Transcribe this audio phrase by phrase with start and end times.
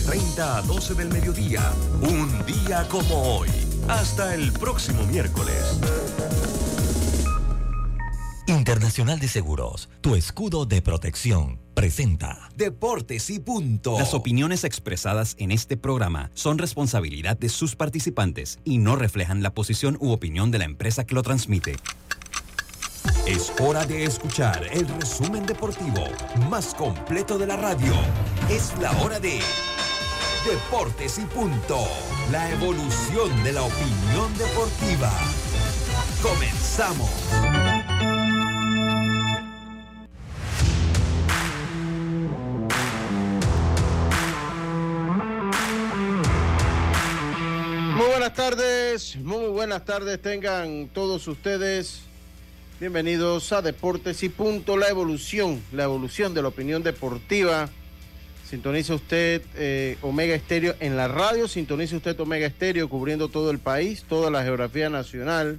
[0.00, 3.50] 30 a 12 del mediodía, un día como hoy.
[3.88, 5.78] Hasta el próximo miércoles.
[8.46, 13.98] Internacional de Seguros, tu escudo de protección, presenta Deportes y punto.
[13.98, 19.52] Las opiniones expresadas en este programa son responsabilidad de sus participantes y no reflejan la
[19.52, 21.76] posición u opinión de la empresa que lo transmite.
[23.26, 26.04] Es hora de escuchar el resumen deportivo
[26.48, 27.92] más completo de la radio.
[28.48, 29.40] Es la hora de
[30.44, 31.78] Deportes y punto.
[32.32, 35.12] La evolución de la opinión deportiva.
[36.20, 37.08] Comenzamos.
[47.94, 52.00] Muy buenas tardes, muy buenas tardes tengan todos ustedes.
[52.80, 57.70] Bienvenidos a Deportes y Punto, la evolución, la evolución de la opinión deportiva.
[58.52, 63.58] Sintoniza usted eh, Omega Estéreo en la radio, sintoniza usted Omega Estéreo cubriendo todo el
[63.58, 65.58] país, toda la geografía nacional,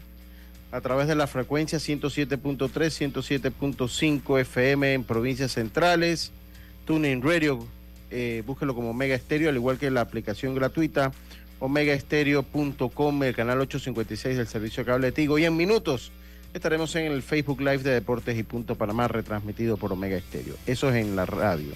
[0.71, 6.31] a través de la frecuencia 107.3, 107.5 FM en provincias centrales,
[6.85, 7.65] TuneIn Radio,
[8.11, 11.11] eh, búsquelo como Omega Estéreo, al igual que la aplicación gratuita
[11.61, 15.39] omegaestereo.com, el canal 856 del servicio de cable de Tigo.
[15.39, 16.11] Y en minutos
[16.53, 20.53] estaremos en el Facebook Live de Deportes y Punto Panamá, retransmitido por Omega Estéreo.
[20.67, 21.73] Eso es en la radio.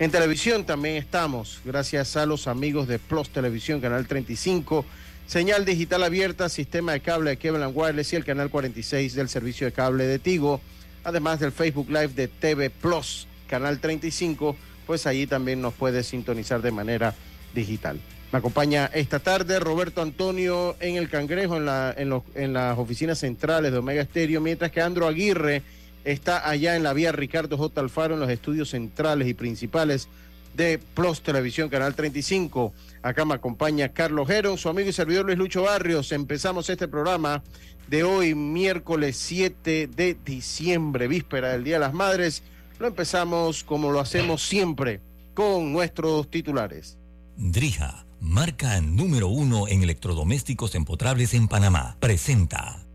[0.00, 4.86] En televisión también estamos, gracias a los amigos de Plus Televisión, Canal 35,
[5.26, 9.66] señal digital abierta, sistema de cable de Kevin Wireless y el Canal 46 del servicio
[9.66, 10.62] de cable de Tigo,
[11.04, 14.56] además del Facebook Live de TV Plus, Canal 35,
[14.86, 17.14] pues allí también nos puede sintonizar de manera
[17.54, 18.00] digital.
[18.32, 22.78] Me acompaña esta tarde Roberto Antonio en el Cangrejo, en, la, en, los, en las
[22.78, 25.62] oficinas centrales de Omega Estéreo, mientras que Andro Aguirre
[26.04, 27.80] está allá en la vía Ricardo J.
[27.80, 30.08] Alfaro, en los estudios centrales y principales
[30.54, 32.72] de Plus Televisión, Canal 35.
[33.02, 36.12] Acá me acompaña Carlos Geron, su amigo y servidor Luis Lucho Barrios.
[36.12, 37.42] Empezamos este programa
[37.88, 42.42] de hoy, miércoles 7 de diciembre, víspera del Día de las Madres.
[42.78, 45.00] Lo empezamos como lo hacemos siempre,
[45.34, 46.98] con nuestros titulares.
[47.36, 52.86] Drija, marca número uno en electrodomésticos empotrables en Panamá, presenta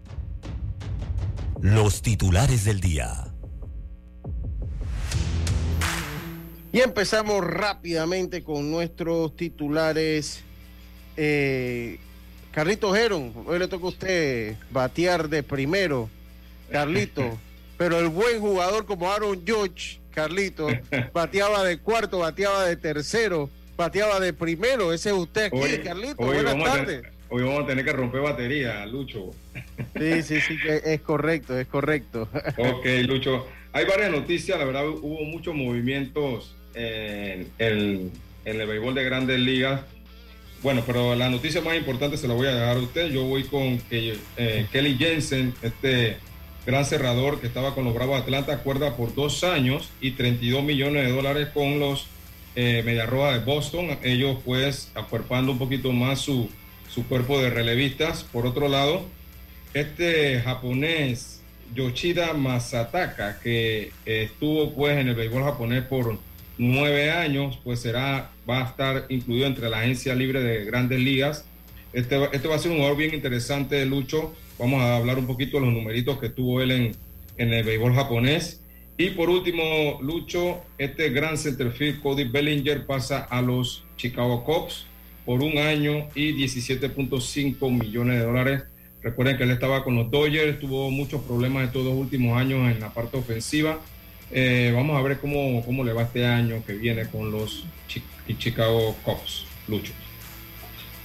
[1.65, 3.25] los titulares del día.
[6.71, 10.43] Y empezamos rápidamente con nuestros titulares.
[11.17, 11.97] Eh,
[12.51, 16.07] Carlito Geron, hoy le toca a usted batear de primero,
[16.69, 17.35] Carlito.
[17.79, 20.67] pero el buen jugador como Aaron George, Carlito,
[21.13, 24.93] bateaba de cuarto, bateaba de tercero, bateaba de primero.
[24.93, 26.21] Ese es usted aquí, Hoy- Carlito.
[26.21, 27.01] hoy Buenas a tardes.
[27.35, 29.31] Hoy vamos a tener que romper batería, Lucho.
[29.97, 32.29] Sí, sí, sí, es correcto, es correcto.
[32.57, 33.45] Ok, Lucho.
[33.73, 38.11] Hay varias noticias, la verdad hubo muchos movimientos en el,
[38.45, 39.81] en el béisbol de grandes ligas.
[40.63, 43.11] Bueno, pero la noticia más importante se la voy a dejar a usted.
[43.11, 46.17] Yo voy con que, eh, Kelly Jensen, este
[46.65, 50.63] gran cerrador que estaba con los Bravos de Atlanta, acuerda por dos años y 32
[50.63, 52.07] millones de dólares con los
[52.55, 53.97] eh, Media Roja de Boston.
[54.03, 56.49] Ellos pues acuerpando un poquito más su,
[56.95, 58.23] su cuerpo de relevistas.
[58.23, 59.05] Por otro lado,
[59.73, 61.41] este japonés
[61.75, 66.17] Yoshida Masataka, que estuvo pues en el béisbol japonés por
[66.57, 71.43] nueve años, pues será, va a estar incluido entre la agencia libre de grandes ligas.
[71.91, 74.33] Este, este va a ser un jugador bien interesante, Lucho.
[74.57, 76.95] Vamos a hablar un poquito de los numeritos que tuvo él en,
[77.37, 78.61] en el béisbol japonés.
[78.97, 84.85] Y por último, Lucho, este gran centerfield Cody Bellinger pasa a los Chicago Cubs
[85.25, 88.63] por un año y 17.5 millones de dólares.
[89.01, 92.79] Recuerden que él estaba con los Dodgers, tuvo muchos problemas estos dos últimos años en
[92.79, 93.79] la parte ofensiva.
[94.31, 97.65] Eh, vamos a ver cómo, cómo le va este año que viene con los
[98.37, 99.93] Chicago Cubs, Lucho.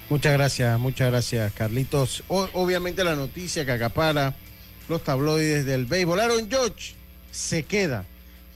[0.08, 2.25] Muchas gracias, muchas gracias, Carlitos.
[2.28, 4.34] Obviamente la noticia que acapara
[4.88, 6.19] los tabloides del béisbol.
[6.20, 6.94] Aaron George
[7.31, 8.04] se queda,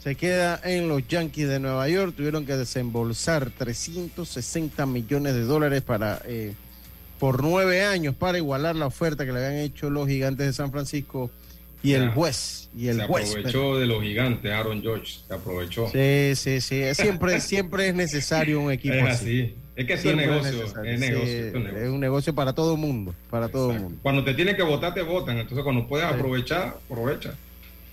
[0.04, 2.14] se queda en los Yankees de Nueva York.
[2.14, 6.52] Tuvieron que desembolsar 360 millones de dólares para eh,
[7.18, 10.70] por nueve años para igualar la oferta que le habían hecho los gigantes de San
[10.70, 11.30] Francisco
[11.82, 13.30] y el juez y el se juez.
[13.30, 15.88] aprovechó de los gigantes, Aaron George, se aprovechó.
[15.90, 16.82] Sí, sí, sí.
[16.94, 19.40] Siempre, siempre es necesario un equipo es así.
[19.42, 19.54] así.
[19.76, 21.92] Es que es Siempre negocio, es negocio, negocio.
[21.94, 23.88] un negocio para todo el mundo, para todo el Exacto.
[23.88, 24.02] mundo.
[24.02, 25.38] Cuando te tienen que votar, te votan.
[25.38, 27.34] Entonces, cuando puedes aprovechar, aprovecha.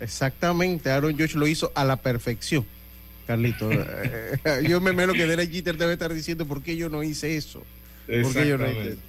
[0.01, 2.65] Exactamente, Aaron George lo hizo a la perfección,
[3.27, 3.71] Carlito.
[3.71, 7.37] Eh, yo me mero que Derek Jeter debe estar diciendo por qué yo no hice
[7.37, 7.63] eso.
[8.07, 9.01] Porque yo no hice eso.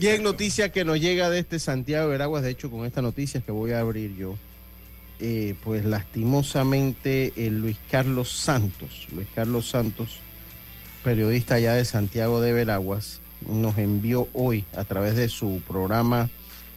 [0.00, 3.02] Y en noticia que nos llega de este Santiago de Veraguas, de hecho con esta
[3.02, 4.36] noticia que voy a abrir yo,
[5.18, 10.18] eh, pues lastimosamente el Luis Carlos Santos, Luis Carlos Santos,
[11.02, 16.30] periodista allá de Santiago de Veraguas, nos envió hoy a través de su programa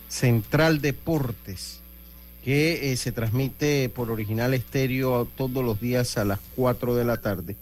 [0.07, 1.82] Central Deportes,
[2.43, 7.17] que eh, se transmite por original estéreo todos los días a las 4 de la
[7.17, 7.55] tarde.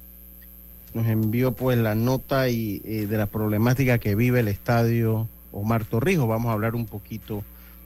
[0.94, 5.86] Nos envió pues la nota y, eh, de la problemática que vive el estadio Omar
[5.86, 6.28] Torrijos.
[6.28, 7.44] Vamos a hablar un poquito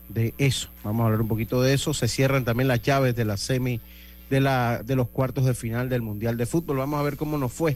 [0.08, 0.70] de eso.
[0.84, 1.94] Vamos a hablar un poquito de eso.
[1.94, 3.82] Se cierran también las llaves de la semi
[4.30, 6.78] de, la, de los cuartos de final del Mundial de Fútbol.
[6.78, 7.76] Vamos a ver cómo nos fue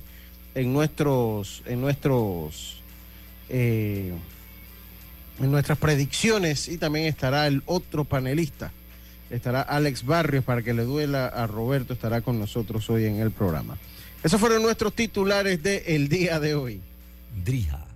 [0.56, 2.82] en nuestros, en nuestros,
[3.50, 4.14] eh,
[5.42, 8.72] en nuestras predicciones y también estará el otro panelista.
[9.30, 13.32] Estará Alex Barrios para que le duela a Roberto, estará con nosotros hoy en el
[13.32, 13.78] programa.
[14.24, 16.82] Esos fueron nuestros titulares del el día de hoy.
[17.46, 17.89] Drija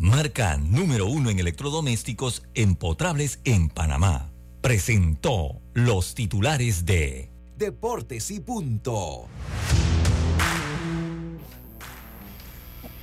[0.00, 4.30] marca número uno en electrodomésticos empotrables en Panamá.
[4.62, 9.28] Presentó los titulares de Deportes y Punto.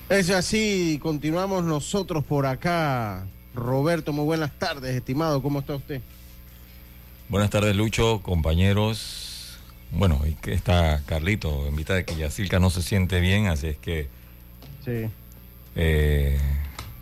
[0.09, 3.27] Es así, continuamos nosotros por acá.
[3.53, 6.01] Roberto, muy buenas tardes, estimado, ¿cómo está usted?
[7.29, 9.59] Buenas tardes, Lucho, compañeros.
[9.91, 13.67] Bueno, y que está Carlito, en mitad de que Yacilca no se siente bien, así
[13.67, 14.09] es que...
[14.83, 15.09] Sí.
[15.75, 16.39] Eh,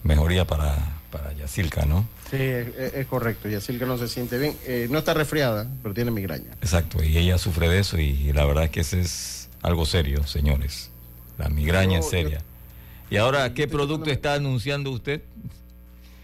[0.06, 0.78] mejoría para,
[1.12, 2.08] para Yacilca, ¿no?
[2.32, 3.50] Sí, es, correcto.
[3.50, 4.56] Yacilca no se siente bien.
[4.66, 6.52] Eh, no está resfriada, pero tiene migraña.
[6.62, 10.26] Exacto, y ella sufre de eso y la verdad es que ese es algo serio,
[10.26, 10.92] señores.
[11.38, 12.42] La migraña es seria.
[13.10, 15.22] ¿Y ahora qué producto está anunciando usted?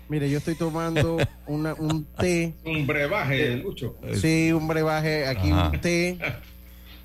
[0.10, 1.18] Mire, yo estoy tomando
[1.48, 2.54] una, un té.
[2.64, 3.96] Un brebaje, Lucho.
[4.14, 5.28] Sí, un brebaje.
[5.28, 6.18] Aquí un té.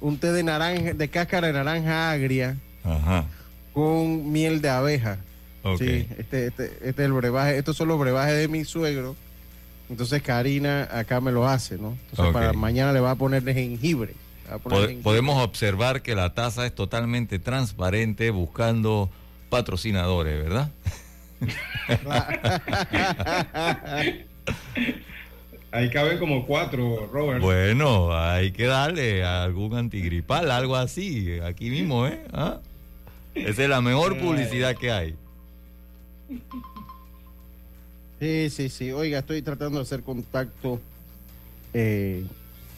[0.00, 2.56] Un té de naranja, de cáscara de naranja agria.
[2.84, 3.24] Ajá.
[3.72, 5.18] Con miel de abeja.
[5.78, 9.16] Sí, este, este, este, es el brebaje, estos son los brebajes de mi suegro.
[9.88, 11.96] Entonces Karina acá me lo hace, ¿no?
[12.10, 14.14] Entonces para mañana le va a poner de jengibre.
[15.02, 19.10] Podemos observar que la taza es totalmente transparente buscando
[19.48, 20.70] patrocinadores, ¿verdad?
[25.72, 27.42] Ahí caben como cuatro, Robert.
[27.42, 32.20] Bueno, hay que darle algún antigripal, algo así, aquí mismo, ¿eh?
[32.32, 32.60] ¿Ah?
[33.34, 35.16] Esa es la mejor publicidad que hay.
[38.18, 38.92] Sí, sí, sí.
[38.92, 40.80] Oiga, estoy tratando de hacer contacto
[41.74, 42.24] eh,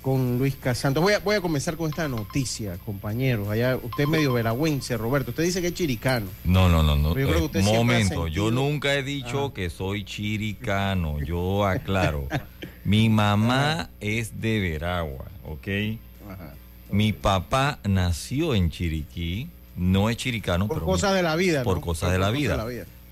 [0.03, 1.01] con Luis Casanto.
[1.01, 3.49] Voy a, voy a comenzar con esta noticia, compañeros.
[3.49, 5.31] Allá, usted es medio veragüense, Roberto.
[5.31, 6.27] Usted dice que es chiricano.
[6.43, 7.17] No, no, no, no.
[7.17, 11.21] Eh, momento, yo nunca he dicho que soy chiricano.
[11.21, 12.27] Yo aclaro.
[12.85, 15.69] Mi mamá es de Veragua, ¿ok?
[16.91, 19.49] Mi papá nació en Chiriquí.
[19.77, 21.63] No es chiricano, por cosas de la vida.
[21.63, 22.67] Por cosas de la vida.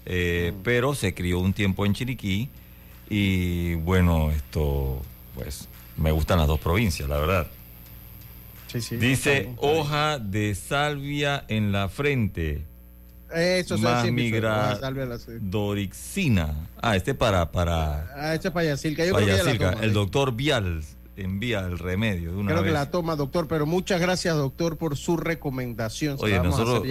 [0.06, 2.48] Eh, pero se crió un tiempo en Chiriquí
[3.10, 5.02] y bueno, esto,
[5.34, 7.46] pues me gustan las dos provincias, la verdad.
[8.98, 12.62] Dice hoja de salvia en la frente.
[13.34, 14.78] Eso más migra
[15.40, 16.54] dorixina.
[16.80, 18.08] Ah, este para para.
[18.14, 18.74] Ah, este es para.
[18.74, 20.82] Yo el doctor Vial
[21.16, 24.96] envía el remedio de una Creo que la toma, doctor, pero muchas gracias, doctor, por
[24.96, 26.16] su recomendación.
[26.20, 26.84] Oye, nosotros,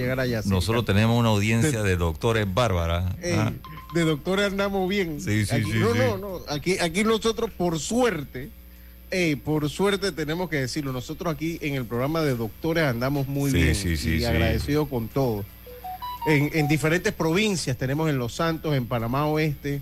[0.45, 3.13] nosotros tenemos una audiencia de, doctores bárbaras.
[3.37, 3.51] ¿ah?
[3.93, 5.21] De doctores andamos bien.
[5.21, 5.79] Sí, sí, sí.
[5.79, 6.39] No, no, no.
[6.49, 8.49] Aquí, aquí nosotros, por suerte,
[9.43, 13.75] por suerte tenemos que decirlo, nosotros aquí en el programa de doctores andamos muy bien
[14.03, 15.45] y agradecidos con todo.
[16.27, 19.81] En, en diferentes provincias, tenemos en Los Santos, en Panamá Oeste,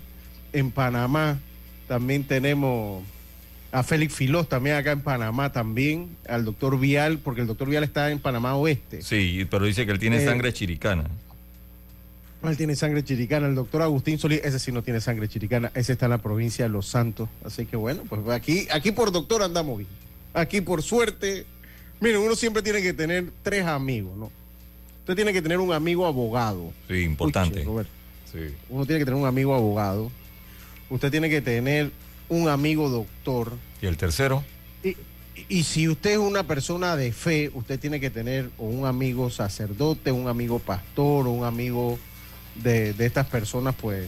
[0.52, 1.38] en Panamá,
[1.88, 3.02] también tenemos
[3.74, 7.82] a Félix Filós también acá en Panamá también, al doctor Vial, porque el doctor Vial
[7.82, 9.02] está en Panamá Oeste.
[9.02, 11.10] Sí, pero dice que él tiene eh, sangre chiricana.
[12.44, 15.94] Él tiene sangre chiricana, el doctor Agustín Solís, ese sí no tiene sangre chiricana, ese
[15.94, 17.28] está en la provincia de Los Santos.
[17.44, 19.90] Así que bueno, pues aquí, aquí por doctor andamos bien.
[20.34, 21.44] Aquí por suerte,
[22.00, 24.30] miren, uno siempre tiene que tener tres amigos, ¿no?
[25.00, 26.72] Usted tiene que tener un amigo abogado.
[26.86, 27.64] Sí, importante.
[28.30, 28.54] sí.
[28.68, 30.12] Uno tiene que tener un amigo abogado.
[30.90, 31.90] Usted tiene que tener
[32.28, 33.52] un amigo doctor.
[33.80, 34.44] ¿Y el tercero?
[35.48, 40.12] Y, si usted es una persona de fe, usted tiene que tener un amigo sacerdote,
[40.12, 41.98] un amigo pastor, un amigo
[42.54, 44.04] de, estas personas, pues...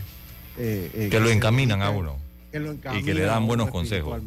[0.56, 2.16] Eh, eh, que, lo encaminan a uno.
[2.52, 4.22] y que le dan buenos consejos.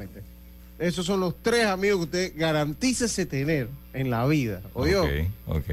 [0.80, 5.04] Esos son los tres amigos que usted garantícese tener en la vida, ¿oyó?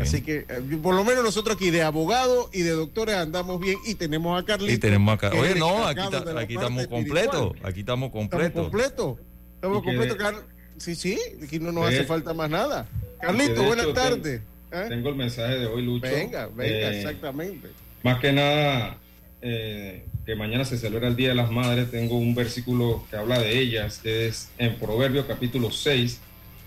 [0.01, 3.79] Así que, eh, por lo menos nosotros aquí de abogados y de doctores andamos bien
[3.87, 4.75] y tenemos a Carlitos.
[4.75, 5.31] Y tenemos acá.
[5.39, 6.01] Oye, no, aquí,
[6.37, 7.53] aquí estamos completos.
[7.63, 8.47] Aquí estamos completos.
[8.49, 9.19] Estamos completos.
[9.55, 10.45] Estamos completos,
[10.79, 12.87] Sí, sí, aquí no nos hace falta más nada.
[13.21, 14.43] Carlitos, buenas tardes.
[14.73, 14.87] ¿Eh?
[14.89, 16.11] Tengo el mensaje de hoy, Lucho.
[16.11, 17.69] Venga, venga, eh, exactamente.
[18.03, 18.99] Más que nada,
[19.41, 23.39] eh, que mañana se celebra el Día de las Madres, tengo un versículo que habla
[23.39, 26.19] de ellas, que es en Proverbios capítulo 6,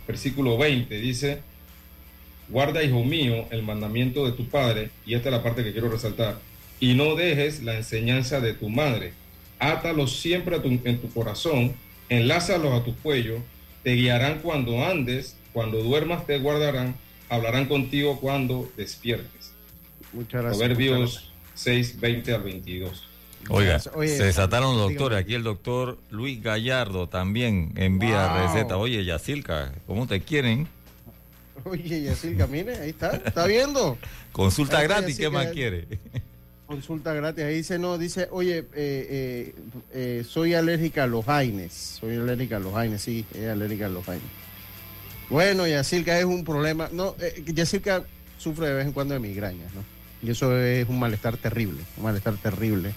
[0.07, 1.41] versículo 20, dice,
[2.47, 5.89] guarda, hijo mío, el mandamiento de tu padre, y esta es la parte que quiero
[5.89, 6.39] resaltar,
[6.79, 9.11] y no dejes la enseñanza de tu madre,
[9.59, 11.73] átalos siempre en tu corazón,
[12.07, 13.39] enlázalos a tu cuello,
[13.83, 16.95] te guiarán cuando andes, cuando duermas te guardarán,
[17.27, 19.51] hablarán contigo cuando despiertes.
[20.13, 20.57] Muchas gracias.
[20.57, 23.08] Proverbios 6, 20 al 22.
[23.47, 25.19] Oiga, se desataron los doctores.
[25.19, 28.77] Aquí el doctor Luis Gallardo también envía receta.
[28.77, 30.67] Oye, Yacilca, ¿cómo te quieren?
[31.63, 33.97] Oye, Yacilca, mire, ahí está, ¿está viendo?
[34.31, 35.87] Consulta gratis, ¿qué más quiere?
[36.67, 39.55] Consulta gratis, ahí dice, no, dice, oye, eh, eh,
[39.91, 43.89] eh, soy alérgica a los jaines, soy alérgica a los jaines, sí, es alérgica a
[43.89, 44.29] los jaines.
[45.29, 47.15] Bueno, Yacilca es un problema, no,
[47.45, 48.03] Yacilca
[48.37, 49.83] sufre de vez en cuando de migrañas, ¿no?
[50.21, 52.93] Y eso es un malestar terrible, un malestar terrible.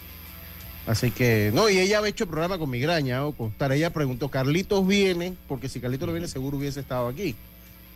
[0.87, 4.85] Así que, no, y ella ha hecho programa con migraña o con Ella preguntó, ¿Carlitos
[4.87, 5.37] viene?
[5.47, 7.37] Porque si Carlitos no viene, seguro hubiese estado aquí.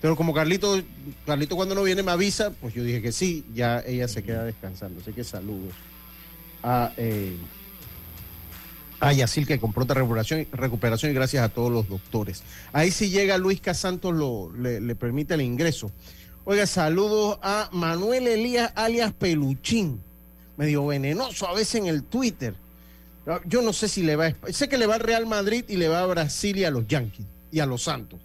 [0.00, 0.84] Pero como Carlitos,
[1.24, 4.44] Carlito cuando no viene me avisa, pues yo dije que sí, ya ella se queda
[4.44, 5.00] descansando.
[5.00, 5.74] Así que saludos
[6.62, 7.36] a, eh,
[9.16, 12.42] Yacil que compró otra recuperación, recuperación y gracias a todos los doctores.
[12.72, 15.90] Ahí si llega Luis Casantos, lo, le, le permite el ingreso.
[16.44, 20.00] Oiga, saludos a Manuel Elías alias Peluchín,
[20.56, 22.54] medio venenoso a veces en el Twitter.
[23.44, 24.52] Yo no sé si le va a...
[24.52, 26.86] Sé que le va al Real Madrid y le va a Brasil y a los
[26.86, 28.20] Yankees y a los Santos.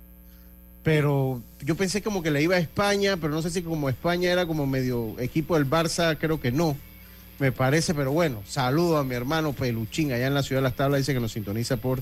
[0.83, 4.31] Pero yo pensé como que le iba a España, pero no sé si como España
[4.31, 6.75] era como medio equipo del Barça, creo que no.
[7.39, 10.75] Me parece, pero bueno, saludo a mi hermano Peluchín allá en la ciudad de las
[10.75, 12.01] tablas, dice que nos sintoniza por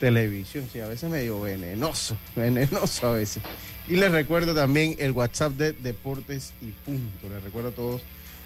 [0.00, 0.66] televisión.
[0.72, 3.42] Sí, a veces medio venenoso, venenoso a veces.
[3.88, 7.28] Y les recuerdo también el WhatsApp de Deportes y Punto.
[7.28, 8.02] Les recuerdo a todos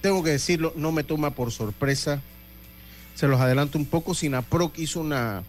[0.00, 2.20] tengo que decirlo, no me toma por sorpresa.
[3.14, 4.14] Se los adelanto un poco.
[4.14, 5.42] Sinaproc hizo una,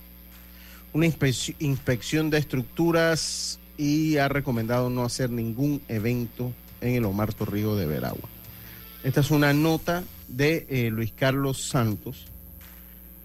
[0.94, 7.80] una inspección de estructuras y ha recomendado no hacer ningún evento en el Omar Torrijos
[7.80, 8.30] de Veragua.
[9.04, 10.04] Esta es una nota
[10.36, 12.26] de eh, Luis Carlos Santos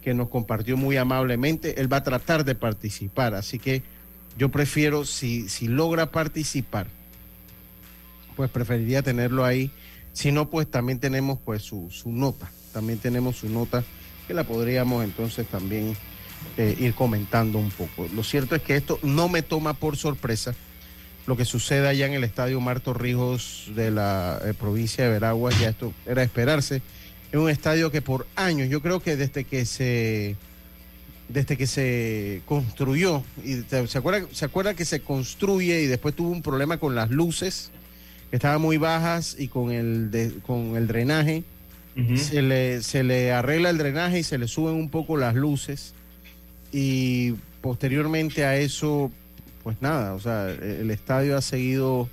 [0.02, 1.80] que nos compartió muy amablemente.
[1.80, 3.82] Él va a tratar de participar, así que
[4.38, 6.86] yo prefiero, si, si logra participar,
[8.36, 9.70] pues preferiría tenerlo ahí.
[10.12, 13.82] Si no, pues también tenemos pues su, su nota, también tenemos su nota
[14.26, 15.96] que la podríamos entonces también
[16.56, 18.06] eh, ir comentando un poco.
[18.14, 20.54] Lo cierto es que esto no me toma por sorpresa
[21.26, 25.59] lo que sucede allá en el estadio Marto Rijos de la eh, provincia de Veraguas,
[25.59, 26.83] ya esto era esperarse.
[27.33, 30.37] Es un estadio que por años, yo creo que desde que se
[31.28, 36.30] desde que se construyó, y se acuerda, se acuerda que se construye y después tuvo
[36.30, 37.73] un problema con las luces,
[38.30, 41.42] que estaban muy bajas y con el, con el drenaje.
[42.16, 45.95] se, le, se le arregla el drenaje y se le suben un poco las luces
[46.71, 49.11] y posteriormente a eso,
[49.66, 52.08] pues nada, o sea, el estadio ha seguido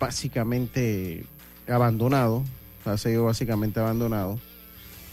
[0.00, 1.26] básicamente
[1.68, 2.42] abandonado,
[2.86, 4.40] ha seguido básicamente abandonado.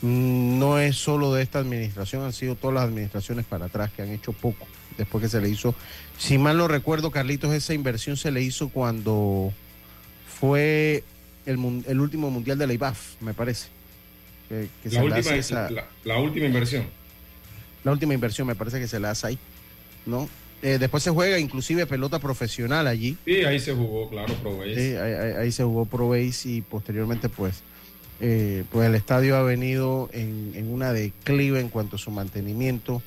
[0.01, 4.11] No es solo de esta administración, han sido todas las administraciones para atrás que han
[4.11, 4.65] hecho poco
[4.97, 5.75] después que se le hizo.
[6.17, 9.51] Si mal no recuerdo, Carlitos, esa inversión se le hizo cuando
[10.39, 11.03] fue
[11.45, 13.67] el, el último mundial de la IBAF, me parece.
[14.85, 15.69] la, última,
[16.05, 16.85] la última inversión
[17.83, 19.39] la última inversión me parece que se la hace ahí,
[20.05, 20.29] ¿no?
[20.61, 23.17] Eh, después se juega inclusive pelota profesional allí.
[23.25, 24.75] Sí, ahí se jugó, claro, Pro Base.
[24.75, 27.63] Sí, ahí, se jugó Pro Base y posteriormente pues,
[28.19, 33.01] eh, pues el estadio ha venido en, una declive en cuanto a su mantenimiento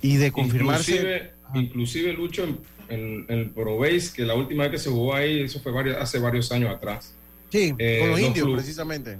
[0.00, 1.32] y de confirmarse...
[1.54, 2.46] inclusive Lucho
[2.88, 6.18] en, el Probéis, que la última vez que se jugó ahí, eso fue varios, hace
[6.18, 7.14] varios años atrás.
[7.50, 9.18] Sí, eh, con los, indios precisamente.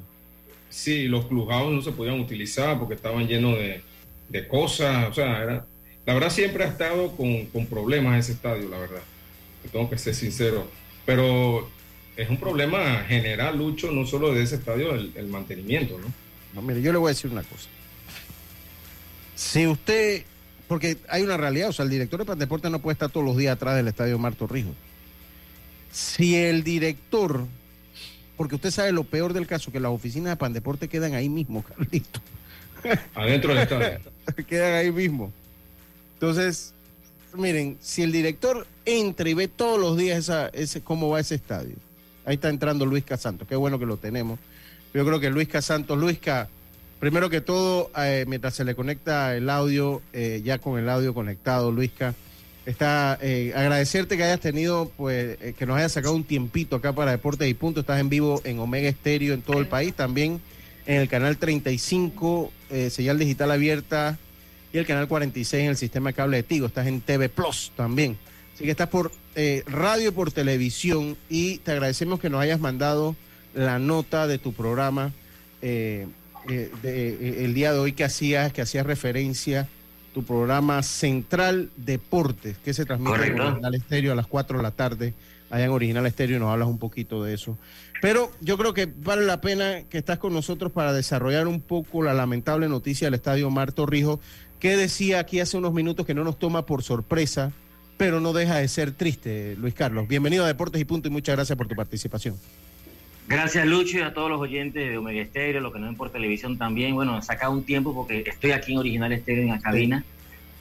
[0.70, 3.82] Sí, los clubhouse no se podían utilizar porque estaban llenos de,
[4.28, 5.66] de cosas, o sea, era,
[6.08, 9.02] la verdad siempre ha estado con, con problemas ese estadio, la verdad.
[9.70, 10.66] Tengo que ser sincero.
[11.04, 11.68] Pero
[12.16, 16.06] es un problema general, Lucho, no solo de ese estadio, el, mantenimiento, ¿no?
[16.54, 17.68] No, mire, yo le voy a decir una cosa.
[19.34, 20.24] Si usted,
[20.66, 23.36] porque hay una realidad, o sea, el director de Pandeporte no puede estar todos los
[23.36, 24.74] días atrás del estadio Marto Rijo.
[25.92, 27.44] Si el director,
[28.38, 31.62] porque usted sabe lo peor del caso, que las oficinas de Pandeporte quedan ahí mismo,
[31.68, 32.22] Carlito.
[33.14, 34.00] Adentro del estadio.
[34.48, 35.30] quedan ahí mismo.
[36.18, 36.74] Entonces,
[37.32, 41.36] miren, si el director entra y ve todos los días esa, ese, cómo va ese
[41.36, 41.76] estadio,
[42.24, 44.40] ahí está entrando Luis Casantos, qué bueno que lo tenemos.
[44.92, 46.48] Yo creo que Luis Casantos, Luisca,
[46.98, 51.14] primero que todo, eh, mientras se le conecta el audio, eh, ya con el audio
[51.14, 52.16] conectado, Luisca,
[52.66, 57.12] está eh, agradecerte que hayas tenido, pues, que nos hayas sacado un tiempito acá para
[57.12, 57.78] Deportes y Punto.
[57.78, 60.40] Estás en vivo en Omega Estéreo en todo el país, también
[60.84, 62.50] en el canal 35,
[62.90, 64.18] señal digital abierta
[64.72, 66.66] y el canal 46 en el sistema de cable de Tigo.
[66.66, 68.16] Estás en TV Plus también.
[68.54, 72.60] Así que estás por eh, radio y por televisión y te agradecemos que nos hayas
[72.60, 73.14] mandado
[73.54, 75.12] la nota de tu programa
[75.62, 76.06] eh,
[76.48, 79.68] eh, el día de hoy que hacías, que hacías referencia
[80.12, 84.70] tu programa Central Deportes, que se transmite en Original Estéreo a las 4 de la
[84.70, 85.14] tarde,
[85.50, 87.56] allá en Original Estéreo, y nos hablas un poquito de eso.
[88.00, 92.02] Pero yo creo que vale la pena que estás con nosotros para desarrollar un poco
[92.02, 94.20] la lamentable noticia del Estadio Marto Rijo,
[94.60, 97.52] que decía aquí hace unos minutos que no nos toma por sorpresa,
[97.96, 100.08] pero no deja de ser triste, Luis Carlos.
[100.08, 102.36] Bienvenido a Deportes y Punto y muchas gracias por tu participación.
[103.28, 106.10] Gracias Lucho y a todos los oyentes de Omega Estéreo, los que nos ven por
[106.10, 106.94] televisión también.
[106.94, 110.04] Bueno, saca un tiempo porque estoy aquí en Original Estéreo en la cabina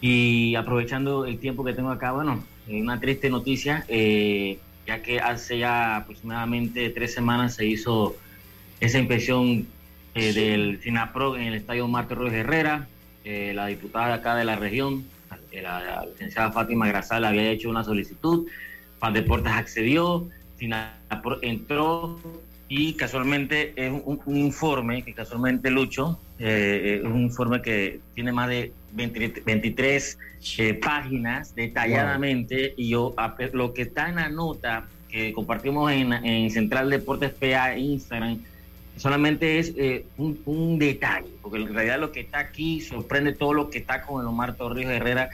[0.01, 5.59] y aprovechando el tiempo que tengo acá, bueno, una triste noticia, eh, ya que hace
[5.59, 8.17] ya aproximadamente tres semanas se hizo
[8.79, 9.65] esa inspección
[10.13, 12.87] eh, del SINAPRO en el Estadio Marte Ruiz Herrera,
[13.29, 15.03] eh, la diputada acá de la región,
[15.51, 18.47] eh, la, licenciada Fátima Grasal, había hecho una solicitud,
[18.99, 20.29] Pan Deportes accedió,
[21.41, 22.21] entró
[22.69, 28.47] y casualmente es un, informe que casualmente Lucho, eh, es un informe que tiene más
[28.47, 30.17] de 23
[30.81, 33.13] páginas detalladamente y yo
[33.51, 38.39] lo que está en la nota que compartimos en, en Central Deportes PA Instagram
[38.97, 43.69] solamente es eh, un, detalle, porque en realidad lo que está aquí sorprende todo lo
[43.69, 45.29] que está con el Omar Torrijos Herrera.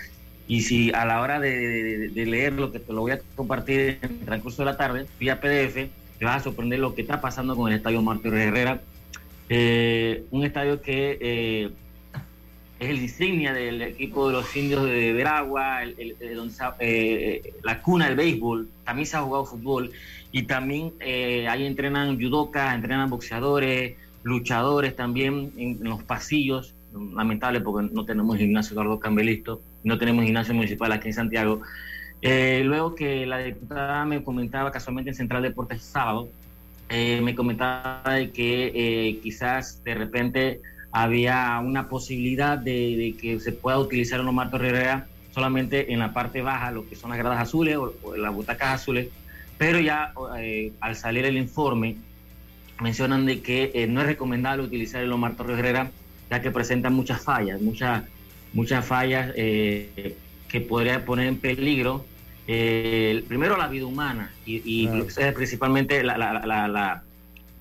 [0.48, 4.12] Y si a la hora de, leer lo que te lo voy a compartir en
[4.20, 5.76] el transcurso de la tarde, vía PDF,
[6.20, 8.82] te vas a sorprender lo que está pasando con el estadio Omar Torrijos Herrera.
[9.50, 11.70] Eh, un estadio que eh,
[12.80, 15.82] es el insignia del equipo de los indios de Veragua,
[17.64, 19.92] la cuna del béisbol, también se ha jugado fútbol
[20.32, 26.74] y también eh, ahí entrenan judocas, entrenan boxeadores, luchadores también en, los pasillos.
[27.16, 31.62] Lamentable porque no tenemos gimnasio Eduardo Cambelisto, no tenemos gimnasio municipal aquí en Santiago.
[32.22, 36.30] Eh, luego que la diputada me comentaba casualmente en Central Deportes sábado,
[36.90, 40.62] eh, me comentaba que quizás de repente
[40.94, 46.44] había una posibilidad de, que se pueda utilizar un Omar Torreira solamente en la parte
[46.44, 49.08] baja, lo que son las gradas azules o, o las butacas azules,
[49.58, 51.96] pero ya eh, al salir el informe
[52.80, 55.90] mencionan de que eh, no es recomendable utilizar el Omar Torres Herrera
[56.30, 58.04] ya que presenta muchas fallas, muchas,
[58.54, 60.16] muchas fallas eh,
[60.48, 62.06] que podría poner en peligro
[62.46, 64.90] primero la vida humana y,
[65.34, 66.04] principalmente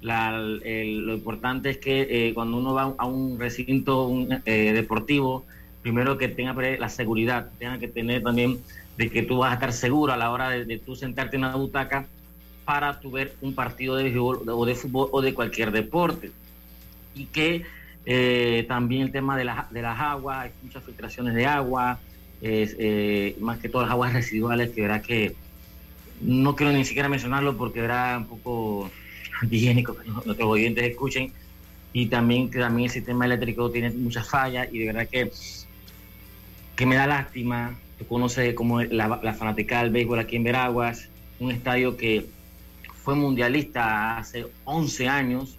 [0.02, 4.10] lo importante es que cuando uno va a un recinto
[4.44, 5.44] deportivo,
[5.82, 8.58] primero que tenga la seguridad, tenga que tener también
[8.96, 11.56] de que tú vas a estar seguro a la hora de, tú sentarte en la
[11.56, 12.06] butaca
[12.64, 16.30] para tu ver un partido de de fútbol o de cualquier deporte.
[17.14, 17.64] Y que
[18.04, 21.98] eh, también el tema de, de, las aguas, hay muchas filtraciones de agua,
[22.40, 25.34] eh, más que todas las aguas residuales, que verá que
[26.20, 28.90] no quiero ni siquiera mencionarlo porque verá un poco
[29.50, 31.32] higiénico que nuestros oyentes escuchen.
[31.94, 35.30] Y también que también el sistema eléctrico tiene muchas fallas y de verdad que,
[36.74, 41.50] que me da lástima conoce como la, la fanática del béisbol aquí en Veraguas, un
[41.50, 42.26] estadio que
[43.02, 45.58] fue mundialista hace 11 años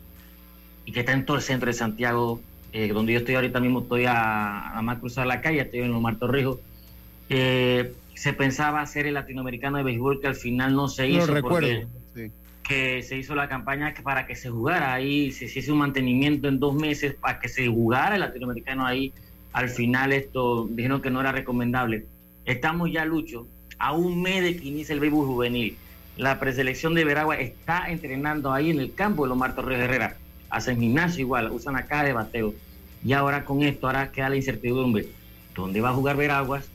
[0.86, 2.42] y que está en todo el centro de Santiago,
[2.72, 5.94] eh, donde yo estoy ahorita mismo, estoy a, a más cruzar la calle, estoy en
[5.94, 6.60] Omar Torrijos.
[7.30, 11.28] Eh, se pensaba hacer el latinoamericano de béisbol que al final no se hizo.
[11.28, 11.88] recuerdo.
[12.64, 16.48] Que se hizo la campaña para que se jugara ahí, se, se hizo un mantenimiento
[16.48, 19.14] en dos meses para que se jugara el latinoamericano ahí.
[19.52, 22.06] Al final esto dijeron que no era recomendable
[22.46, 23.48] Estamos ya, Lucho,
[23.80, 25.78] a un mes de que inicie el béisbol juvenil.
[26.18, 30.18] La preselección de Veragua está entrenando ahí en el campo de los Martos Ríos Herrera.
[30.50, 32.54] Hacen gimnasio igual, usan caja de bateo.
[33.04, 35.08] Y ahora con esto, ahora queda la incertidumbre.
[35.56, 36.68] ¿Dónde va a jugar Veraguas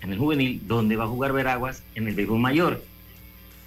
[0.00, 0.62] en el juvenil?
[0.66, 2.82] ¿Dónde va a jugar Veraguas en el béisbol mayor?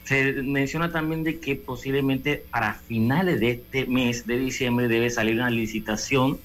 [0.10, 5.36] Se menciona también de que posiblemente para finales de este mes de diciembre debe salir
[5.36, 6.40] una licitación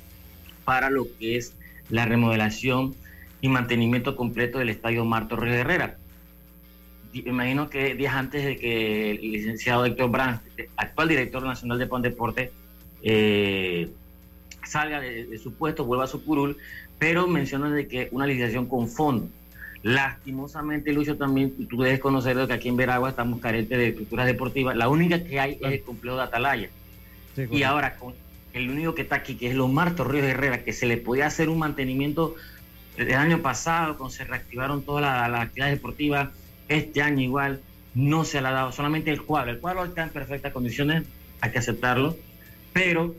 [0.66, 1.55] para lo que es
[1.88, 2.94] la remodelación
[3.40, 5.96] y mantenimiento completo del estadio Marto Ríos Herrera.
[7.14, 10.42] Imagino que días antes de que el licenciado Héctor Brandt,
[10.77, 12.53] actual director nacional de Pan Deporte,
[13.03, 13.88] eh,
[14.62, 16.59] salga de, su puesto, vuelva a su curul,
[16.98, 19.31] pero mencionan de que una licitación con fondo.
[19.85, 24.75] Lastimosamente, Lucio, también tú debes conocer que aquí en Veragua estamos carentes de estructuras deportivas.
[24.75, 26.70] La única que hay es el complejo de Atalaya.
[27.37, 28.14] y ahora, con
[28.55, 31.27] el único que está aquí, que es los Martos Ríos Herrera, que se le podía
[31.27, 32.35] hacer un mantenimiento
[32.97, 36.31] el año pasado, cuando se reactivaron todas las, actividades deportivas,
[36.66, 37.61] este año igual,
[37.94, 39.51] no se le ha dado solamente el cuadro.
[39.51, 41.05] El cuadro está en perfectas condiciones,
[41.42, 42.16] hay que aceptarlo,
[42.73, 43.14] pero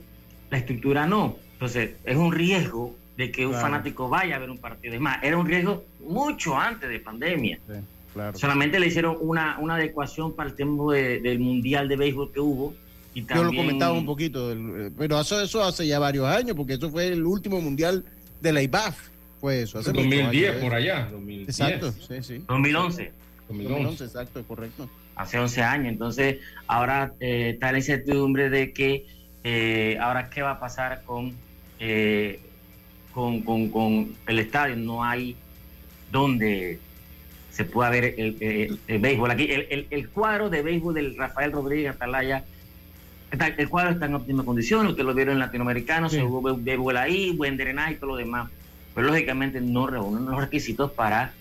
[0.49, 1.37] la estructura no.
[1.53, 4.93] Entonces, es un riesgo de que un fanático vaya a ver un partido.
[4.93, 7.59] Es más, era un riesgo mucho antes de pandemia.
[8.33, 12.73] Solamente le hicieron una, una adecuación para el tiempo del Mundial de Béisbol que hubo.
[13.13, 13.47] Y también...
[13.47, 14.53] Yo lo comentaba un poquito,
[14.97, 18.03] pero eso, eso hace ya varios años, porque eso fue el último Mundial
[18.41, 19.09] de la IBAF.
[19.39, 21.09] Fue eso, hace 2010 por allá.
[21.47, 22.43] Exacto, sí, sí.
[22.47, 23.11] 2011.
[23.47, 24.89] 2011, exacto, correcto.
[25.15, 25.93] Hace 11 años.
[25.93, 29.05] Entonces, ahora eh, está la incertidumbre de que
[29.43, 31.33] eh, ahora qué va a pasar con
[31.79, 32.39] eh,
[33.15, 35.37] con, con, el estadio, no hay
[36.11, 36.79] donde
[37.49, 39.31] se pueda ver el, béisbol.
[39.31, 42.43] Aquí el, el, cuadro de béisbol del Rafael Rodríguez Atalaya,
[43.31, 47.31] el cuadro está en óptima condición, ustedes lo vieron en latinoamericano, se jugó béisbol ahí,
[47.31, 48.51] buen drenaje y todo lo demás,
[48.93, 51.31] pero lógicamente no reúnen los requisitos para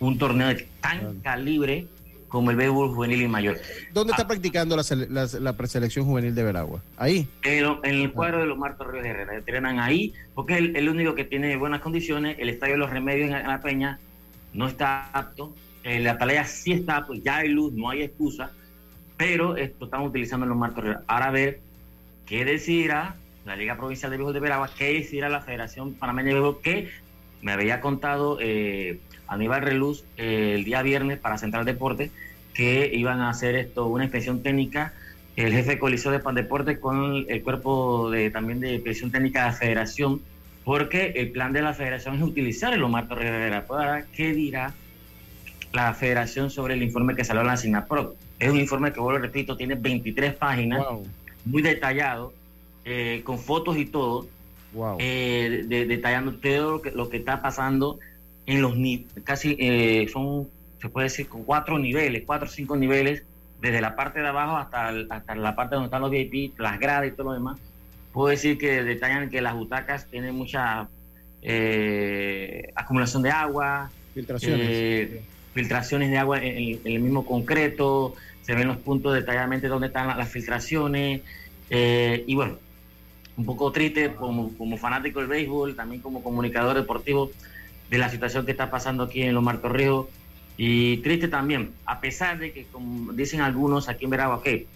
[0.00, 1.86] un torneo de tan calibre
[2.32, 3.58] como el béisbol juvenil y mayor.
[3.92, 4.26] ¿Dónde está ah.
[4.26, 6.82] practicando la, preselección juvenil de Veragua?
[6.96, 7.28] ¿Ahí?
[7.42, 9.36] En, el cuadro de los Martos Ríos Herrera.
[9.36, 12.36] Entrenan ahí porque es el, único que tiene buenas condiciones.
[12.38, 13.98] El estadio de los Remedios en, la Peña
[14.54, 15.54] no está apto.
[15.84, 18.50] la Atalaya sí está apto, ya hay luz, no hay excusa.
[19.18, 20.96] Pero esto estamos utilizando en los Martos Ríos.
[21.06, 21.60] Ahora a ver
[22.24, 23.14] qué decidirá
[23.44, 26.88] la Liga Provincial de Béisbol de Veragua, qué decidirá la Federación Panameña de Béisbol, que
[27.42, 29.00] me había contado eh,
[29.32, 32.10] Aníbal Reluz eh, el día viernes para Central Deporte
[32.54, 34.92] que iban a hacer esto una inspección técnica
[35.36, 39.46] el jefe de coalición de Pandeporte con el cuerpo de también de inspección técnica de
[39.46, 40.20] la federación
[40.64, 43.64] porque el plan de la federación es utilizar el Omar Torres Rivera.
[43.66, 44.72] Pues ¿qué dirá
[45.72, 48.14] la federación sobre el informe que salió en la SINAPRO?
[48.38, 50.84] Es un informe que, vuelvo repito, tiene 23 páginas,
[51.44, 52.32] muy detallado,
[52.84, 54.26] eh, con fotos y todo,
[54.98, 57.98] eh, detallando todo lo que, lo que está pasando
[58.46, 58.74] en los
[59.24, 60.48] casi eh, son,
[60.80, 63.22] se puede decir, con cuatro niveles, cuatro o cinco niveles,
[63.60, 67.08] desde la parte de abajo hasta, hasta la parte donde están los VIP, las gradas
[67.08, 67.58] y todo lo demás.
[68.12, 70.88] Puedo decir que detallan que las butacas tienen mucha
[71.40, 75.22] eh, acumulación de agua, filtraciones, eh,
[75.54, 80.28] filtraciones de agua en, el mismo concreto, se ven los puntos detalladamente donde están las,
[80.28, 81.22] filtraciones,
[81.70, 82.58] y bueno,
[83.36, 87.30] un poco triste como, como fanático del béisbol, también como comunicador deportivo,
[87.92, 90.06] de la situación que está pasando aquí en los Marcos Ríos.
[90.56, 94.66] Y triste también, a pesar de que, como dicen algunos aquí en Veragua, que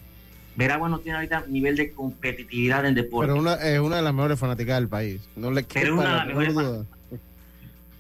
[0.55, 3.33] Veragua no tiene ahorita nivel de competitividad en deporte.
[3.33, 5.23] Pero una, es una de las mejores fanáticas del país.
[5.35, 6.55] No le pero una de, las mejores,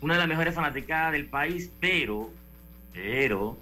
[0.02, 2.28] una de las mejores fanaticadas del país, pero,
[2.92, 3.56] pero,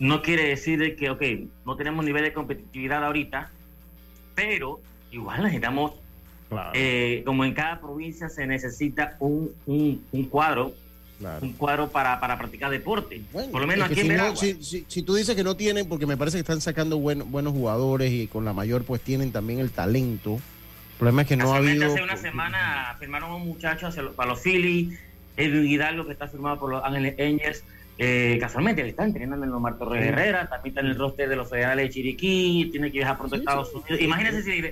[0.00, 1.22] no quiere decir que, ok,
[1.64, 3.48] no tenemos nivel de competitividad ahorita,
[4.34, 4.80] pero
[5.12, 5.92] igual necesitamos
[6.74, 10.74] eh, como en cada provincia se necesita un, un, cuadro,
[11.40, 13.22] un cuadro para, para practicar deporte.
[13.32, 16.36] Por lo menos aquí en si, si, tú dices que no tienen, porque me parece
[16.36, 20.34] que están sacando buenos jugadores y con la mayor pues tienen también el talento.
[20.34, 21.92] El problema es que no ha habido...
[21.92, 24.98] Hace una semana firmaron un muchacho para los Phillies,
[25.36, 27.64] el Hidalgo que está firmado por los Ángeles Angels.
[27.96, 31.36] Eh, casualmente le está entrenando en los Martos Herrera, también está en el roster de
[31.36, 34.00] los federales de Chiriquí, tiene que viajar pronto a Estados Unidos.
[34.00, 34.62] Imagínense si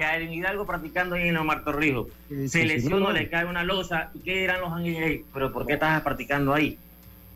[0.00, 2.08] que a Hidalgo practicando ahí en Omar Torrijos.
[2.48, 4.10] se lesiona, le cae una losa.
[4.14, 5.22] ¿Y qué dirán los ángeles?
[5.34, 6.78] ¿Pero por qué estás practicando ahí?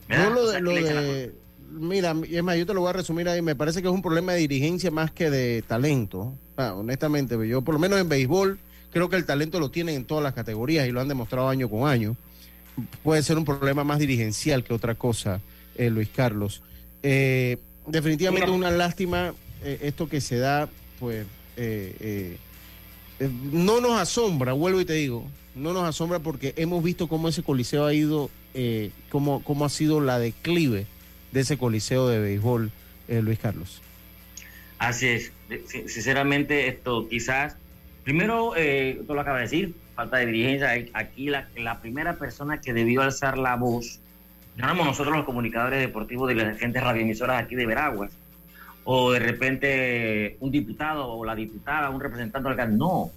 [0.08, 1.32] No lo de,
[1.70, 3.42] mira, es más, yo te lo voy a resumir ahí.
[3.42, 6.32] Me parece que es un problema de dirigencia más que de talento.
[6.56, 8.58] Ah, honestamente, yo por lo menos en béisbol
[8.90, 11.68] creo que el talento lo tienen en todas las categorías y lo han demostrado año
[11.68, 12.16] con año.
[13.02, 15.42] Puede ser un problema más dirigencial que otra cosa,
[15.76, 16.62] eh, Luis Carlos.
[17.02, 22.38] Eh, definitivamente una lástima eh, esto que se da, pues, eh,
[23.30, 27.42] no nos asombra, vuelvo y te digo, no nos asombra porque hemos visto cómo ese
[27.42, 30.86] coliseo ha ido, eh, cómo, cómo ha sido la declive
[31.32, 32.70] de ese coliseo de béisbol,
[33.08, 33.82] eh, Luis Carlos.
[34.78, 35.32] Así es,
[35.86, 37.56] sinceramente esto quizás,
[38.02, 42.60] primero, eh, tú lo acabas de decir, falta de dirigencia, aquí la, la primera persona
[42.60, 44.00] que debió alzar la voz,
[44.56, 48.12] no éramos nosotros los comunicadores deportivos de las agentes radioemisoras aquí de Veraguas,
[48.84, 52.76] o de repente un diputado o la diputada, un representante local.
[52.76, 53.10] No.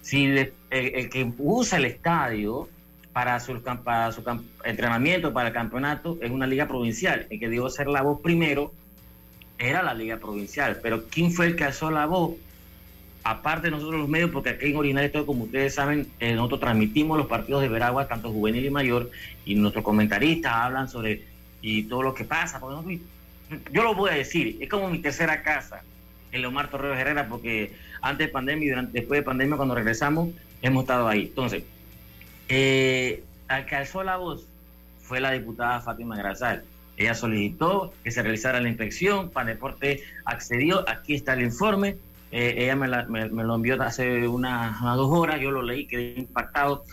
[0.00, 2.68] Si el, que usa el estadio
[3.12, 4.22] para su, para su
[4.64, 7.26] entrenamiento, para el campeonato, es una liga provincial.
[7.30, 8.72] El que dio ser la voz primero
[9.58, 10.80] era la liga provincial.
[10.82, 12.34] Pero ¿quién fue el que alzó la voz?
[13.22, 17.16] Aparte de nosotros los medios, porque aquí en todo, como ustedes saben, eh, nosotros transmitimos
[17.16, 19.10] los partidos de Veragua, tanto juvenil y mayor,
[19.46, 21.22] y nuestros comentaristas hablan sobre
[21.62, 22.60] y todo lo que pasa.
[22.60, 23.00] Porque nosotros
[23.70, 25.82] yo lo voy a decir, es como mi tercera casa,
[26.32, 30.30] en Leomar Torreos Herrera, porque antes de pandemia y durante, después de pandemia, cuando regresamos,
[30.62, 31.22] hemos estado ahí.
[31.22, 31.62] Entonces,
[32.48, 34.46] eh, al que alzó la voz
[35.00, 36.64] fue la diputada Fátima Grazal.
[36.96, 41.96] Ella solicitó que se realizara la inspección, Deporte accedió, aquí está el informe,
[42.30, 46.84] eh, ella me, lo envió hace unas, dos horas, yo lo leí, quedé impactado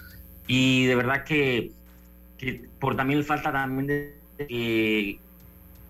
[0.48, 1.72] y de verdad que,
[2.80, 5.20] por también falta también de,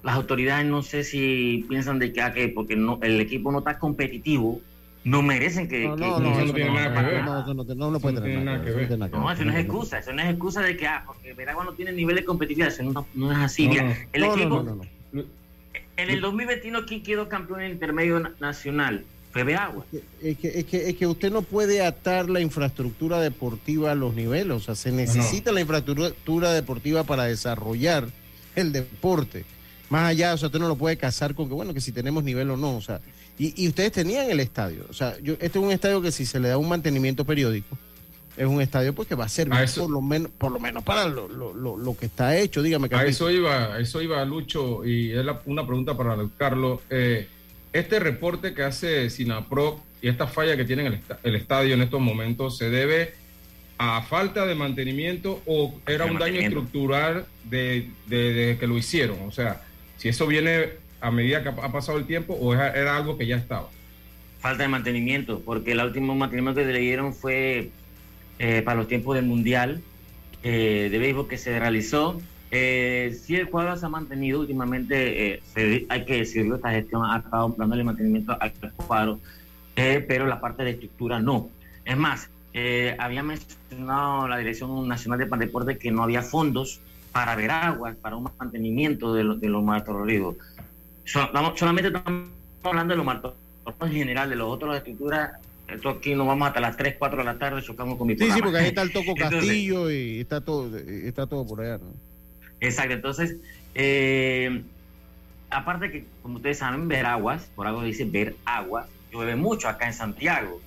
[0.03, 3.77] las autoridades no sé si piensan de que, ah, porque no, el equipo no está
[3.77, 4.61] competitivo,
[5.03, 5.87] no merecen que...
[5.87, 7.23] No, no, no, no, tiene nada que ver.
[7.23, 8.99] No, eso no, puede tener nada que ver.
[9.11, 11.73] No, eso no es excusa, eso no es excusa de que, ah, porque Veragua no
[11.73, 13.69] tiene nivel de competitividad, eso no, es así.
[14.13, 14.81] el equipo...
[15.97, 19.03] En el 2021, ¿quién quedó campeón en intermedio nacional?
[19.31, 19.85] Fue Veragua.
[20.21, 24.15] Es que, es, que, es que usted no puede atar la infraestructura deportiva a los
[24.15, 28.07] niveles, o sea, se necesita la infraestructura deportiva para desarrollar
[28.55, 29.45] el deporte.
[29.91, 32.23] Más allá, o sea, usted no lo puede casar con que, bueno, que si tenemos
[32.23, 33.01] nivel o no, o sea,
[33.37, 36.39] y, ustedes tenían el estadio, o sea, yo, este es un estadio que si se
[36.39, 37.77] le da un mantenimiento periódico,
[38.37, 41.09] es un estadio pues que va a servir por lo menos por lo menos para
[41.09, 45.67] lo, lo, que está hecho dígame a eso iba eso iba Lucho y es una
[45.67, 46.79] pregunta para Carlos.
[46.89, 47.27] Eh,
[47.73, 51.99] este reporte que hace Sinapro y esta falla que tiene el, el, estadio en estos
[51.99, 53.13] momentos se debe
[53.77, 59.31] a falta de mantenimiento o era un daño estructural de, de, que lo hicieron o
[59.31, 59.61] sea
[60.01, 63.35] si eso viene a medida que ha pasado el tiempo o era algo que ya
[63.35, 63.69] estaba.
[64.39, 67.69] Falta de mantenimiento, porque el último mantenimiento que le dieron fue
[68.39, 69.79] eh, para los tiempos del Mundial
[70.41, 72.19] eh, de béisbol que se realizó.
[72.49, 77.17] Eh, si el cuadro se ha mantenido últimamente, eh, hay que decirlo, esta gestión ha
[77.17, 79.19] estado dándole mantenimiento al cuadro,
[79.75, 81.51] pero la parte de estructura no.
[81.85, 82.27] Es más,
[82.97, 88.15] había mencionado la Dirección Nacional de Deporte que no había fondos para ver agua, para
[88.15, 90.35] un mantenimiento de, de los martorridos.
[91.05, 92.29] solamente estamos
[92.63, 93.41] hablando de los martorridos
[93.81, 95.33] en general, de los otros, las estructuras.
[95.67, 98.29] Esto aquí nos vamos hasta las 3, 4 de la tarde, chocamos con mi Sí,
[98.29, 101.77] sí, porque ahí está el Toco Castillo y está todo, está todo por allá.
[101.77, 101.93] ¿no?
[102.59, 103.37] Exacto, entonces,
[103.73, 104.63] eh,
[105.49, 109.87] aparte que, como ustedes saben, ver aguas, por algo dice ver agua, llueve mucho acá
[109.87, 110.61] en Santiago,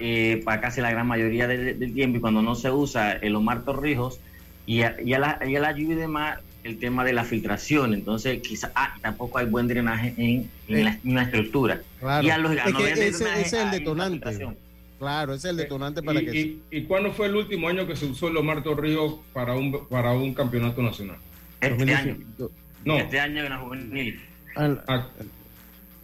[0.00, 3.36] eh, para casi la gran mayoría del, del, tiempo, y cuando no se usa el
[3.36, 4.20] Omar Torrijos,
[4.66, 7.24] y a, y a, la, y a la lluvia y demás, el tema de la
[7.24, 7.94] filtración.
[7.94, 11.80] Entonces, quizás ah, tampoco hay buen drenaje en, en, la, estructura.
[12.00, 12.26] Claro.
[12.26, 14.46] Y a los es que ese, es el detonante.
[14.98, 16.40] Claro, ese es el detonante para y, que.
[16.40, 19.86] Y, ¿Y cuándo fue el último año que se usó el Omar Torrijos para un,
[19.88, 21.18] para un campeonato nacional?
[21.60, 22.16] Este año.
[22.84, 22.96] No.
[22.96, 24.20] Este año en la juvenil.
[24.56, 25.06] Ah,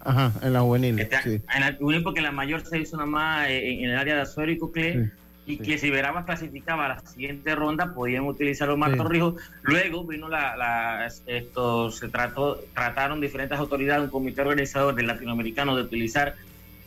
[0.00, 0.98] ajá, en la juvenil.
[1.00, 1.40] Este sí.
[1.54, 4.52] En la juvenil, porque la mayor se hizo nomás en, en el área de Azuero
[4.52, 4.92] y Cocle.
[4.92, 5.10] Sí
[5.44, 9.34] y que si Veraguas clasificaba a la siguiente ronda podían utilizar los Omar Torrijos.
[9.62, 15.82] Luego vino la, esto se trató, trataron diferentes autoridades, un comité organizador del latinoamericano de
[15.82, 16.36] utilizar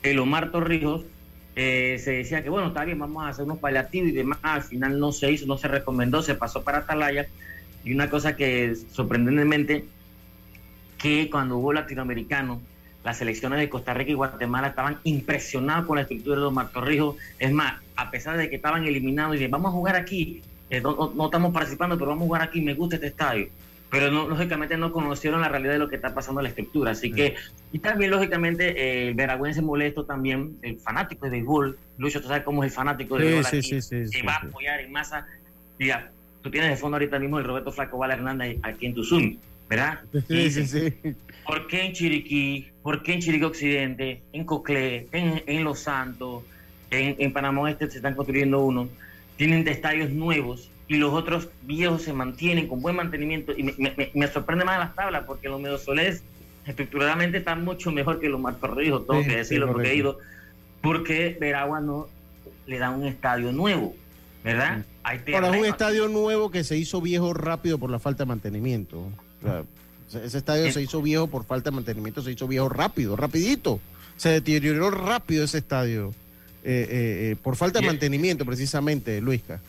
[0.03, 1.03] el Omar Torrijos.
[1.57, 4.39] Eh, se decía que bueno, está bien, vamos a hacer unos paliativos y demás.
[4.41, 7.27] Al final no se hizo, no se recomendó, se pasó para Atalaya.
[7.83, 9.85] Y una cosa que sorprendentemente,
[10.97, 12.61] que cuando hubo latinoamericano,
[13.03, 17.17] las selecciones de Costa Rica y Guatemala estaban impresionados con la estructura de los Martorrijos.
[17.37, 20.81] Es más, a pesar de que estaban eliminados y dicen, vamos a jugar aquí, eh,
[20.81, 23.47] no, estamos participando, pero vamos a jugar aquí, me gusta este estadio.
[23.89, 26.91] Pero no, lógicamente no conocieron la realidad de lo que está pasando en la estructura.
[26.91, 27.35] Así que,
[27.71, 32.43] y también lógicamente eh, el veragüense molesto también, el fanático de béisbol, Lucho, tú sabes
[32.43, 33.79] cómo es el fanático de béisbol aquí,
[34.11, 35.25] que va a apoyar en masa.
[35.77, 39.03] Mira, tú tienes de fondo ahorita mismo el Roberto Flaco Val Hernández aquí en tu
[39.03, 39.37] Zoom,
[39.69, 40.01] ¿verdad?
[40.27, 40.93] Sí, sí, sí.
[41.45, 42.67] ¿Por qué en Chiriquí?
[42.81, 44.23] ¿Por qué en Chiriquí Occidente?
[44.33, 46.43] En Coclé, en, en Los Santos,
[46.91, 48.87] en, en, Panamá Este se están construyendo uno.
[49.37, 53.53] Tienen estadios nuevos y los otros viejos se mantienen con buen mantenimiento.
[53.57, 56.23] Y me, me, sorprende más las tablas porque los Medosolés
[56.65, 60.19] estructuralmente están mucho mejor que los Martorrijos, tengo que decirlo porque he ido.
[60.81, 62.07] Porque Veragua no,
[62.67, 63.95] le dan un estadio nuevo,
[64.43, 64.83] ¿verdad?
[65.03, 68.27] Hay Ahora es un estadio nuevo que se hizo viejo rápido por la falta de
[68.27, 69.07] mantenimiento.
[70.13, 73.79] ese estadio se hizo viejo por falta de mantenimiento, se hizo viejo rápido, rapidito.
[74.17, 76.13] Se deterioró rápido ese estadio
[76.65, 79.61] eh, eh, eh, por falta de mantenimiento precisamente, Luisca.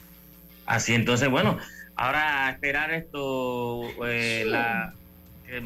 [0.65, 1.59] Así, entonces, bueno,
[1.95, 4.95] ahora esperar esto, la,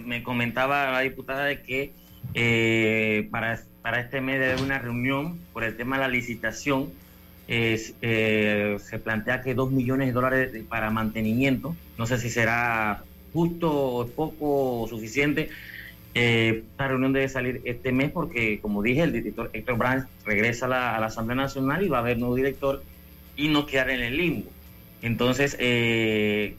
[0.04, 5.76] me comentaba la diputada de que para, para este mes de una reunión por el
[5.76, 6.90] tema de la licitación
[7.52, 13.72] eh, se plantea que dos millones de dólares para mantenimiento, no sé si será justo
[13.72, 15.50] o poco o suficiente.
[16.14, 20.66] Eh, esta reunión debe salir este mes porque, como dije, el director Héctor Brandt regresa
[20.66, 22.82] a la, Asamblea Nacional y va a haber nuevo director
[23.36, 24.50] y no quedar en el limbo.
[25.02, 26.56] Entonces, eh,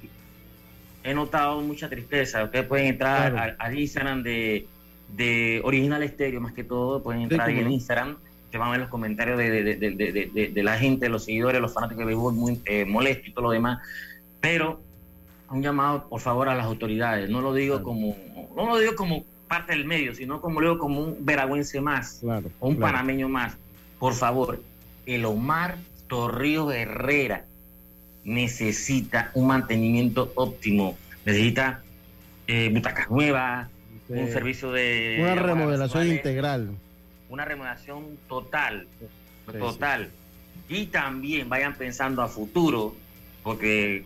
[1.03, 2.43] he notado mucha tristeza.
[2.43, 4.67] Ustedes pueden entrar al, Instagram de,
[5.09, 8.17] de Original Estéreo, más que todo, pueden entrar ahí en Instagram
[8.51, 12.33] que van a ver los comentarios de, la gente, los seguidores, los fanáticos de béisbol
[12.33, 13.79] muy eh, molestos y todo lo demás.
[14.41, 14.81] Pero
[15.49, 17.29] un llamado, por favor, a las autoridades.
[17.29, 18.15] No lo digo como,
[18.55, 22.23] no lo digo como parte del medio, sino como lo digo como un veragüense más,
[22.61, 23.57] o un panameño más.
[23.99, 24.61] Por favor,
[25.05, 25.75] el Omar
[26.07, 27.43] Torrijos Herrera
[28.23, 31.83] necesita un mantenimiento óptimo, necesita
[32.47, 33.67] eh, butacas nuevas,
[34.07, 35.17] un servicio de...
[35.19, 36.69] Una remodelación integral.
[37.27, 38.87] Una remuneración total,
[39.59, 40.11] total.
[40.69, 42.95] Y también vayan pensando a futuro,
[43.43, 44.05] porque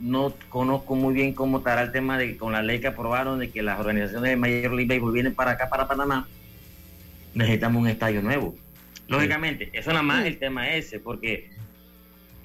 [0.00, 3.50] no conozco muy bien cómo estará el tema de con la ley que aprobaron de
[3.50, 6.28] que las organizaciones de Major League Baseball vienen para acá, para Panamá,
[7.34, 8.54] necesitamos un estadio nuevo.
[9.08, 11.50] Lógicamente, eso nada más el tema ese, porque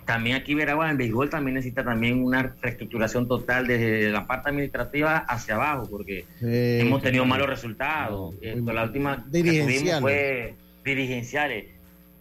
[0.05, 5.17] también aquí Veragua en béisbol también necesita también una reestructuración total desde la parte administrativa
[5.17, 8.35] hacia abajo, porque hemos tenido malos resultados.
[8.41, 11.65] la última que tuvimos fue dirigenciales.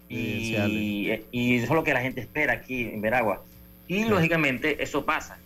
[0.09, 3.43] Y, y, eso es lo que la gente espera aquí en Veragua.
[3.89, 5.39] Y lógicamente eso pasa.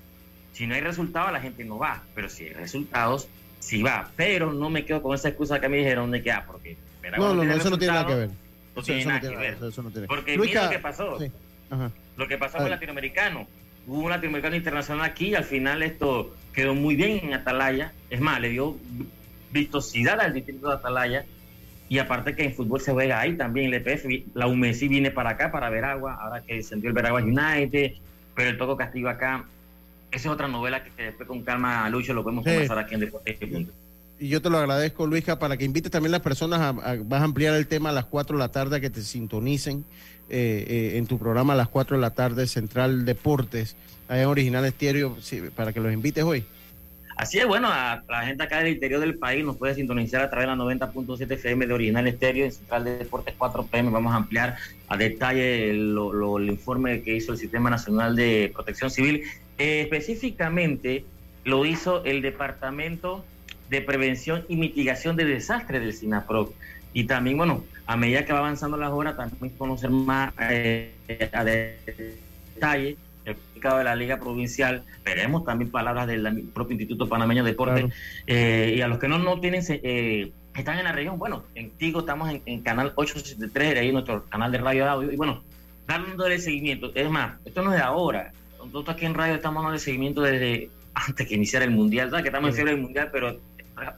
[0.53, 3.29] Si no hay resultados, la gente no va, pero si hay resultados,
[3.61, 4.11] sí va.
[4.17, 6.77] Pero no me quedo con esa excusa que me dijeron de que, ah, porque
[7.17, 8.31] no, no, eso no tiene nada que ver.
[8.75, 9.57] No tiene nada que ver.
[10.07, 11.19] Porque mira lo que pasó.
[11.71, 11.91] Ajá.
[12.17, 13.47] Lo que pasó con el latinoamericano.
[13.87, 17.93] Hubo un latinoamericano internacional aquí y al final esto quedó muy bien en Atalaya.
[18.11, 18.77] Es más, le dio
[19.53, 21.25] vistosidad al distrito de Atalaya.
[21.89, 24.07] Y aparte que en fútbol se juega ahí también el EPF.
[24.35, 27.93] La UMESI viene para acá, para Veragua, ahora que descendió el Veragua United,
[28.37, 29.45] pero el Toco Castigo acá.
[30.13, 33.39] Esa es otra novela que después con calma, Lucho, lo podemos conversar aquí en Deportes
[34.19, 37.21] y yo te lo agradezco, Luisca, para que invites también a las personas a, vas
[37.21, 39.85] a ampliar el tema a las 4 de la tarde, que te sintonicen
[40.31, 43.77] eh, eh, en tu programa a las 4 de la tarde, Central Deportes,
[44.09, 45.17] allá en Original Estéreo,
[45.55, 46.45] para que los invites hoy.
[47.17, 50.29] Así es, bueno, a la gente acá del interior del país nos puede sintonizar a
[50.29, 53.91] través de la 90.7 FM de Original Estéreo en Central de Deportes 4 PM.
[53.91, 55.97] Vamos a ampliar a detalle el
[56.47, 59.23] informe que hizo el Sistema Nacional de Protección Civil.
[59.57, 61.07] Eh, específicamente
[61.45, 63.25] lo hizo el Departamento
[63.71, 66.53] de Prevención y Mitigación de Desastres del SINAPROC.
[66.93, 70.93] Y también, bueno, a medida que va avanzando las horas, también conocer más eh,
[71.33, 74.83] a detalle de la Liga Provincial.
[75.05, 77.93] Veremos también palabras del propio Instituto Panameño de Deportes.
[78.27, 81.71] Eh, y a los que no, no tienen, eh, están en la región, bueno, en
[81.71, 85.13] Tigo estamos en, canal 863, ahí nuestro canal de radio de audio.
[85.13, 85.43] Y bueno,
[85.87, 86.93] dándole seguimiento.
[86.95, 88.33] Es más, esto no es de ahora.
[88.59, 92.23] Nosotros aquí en radio estamos dando seguimiento desde antes que iniciara el Mundial, ¿sabes?
[92.23, 93.39] Que estamos en fiebre del Mundial, pero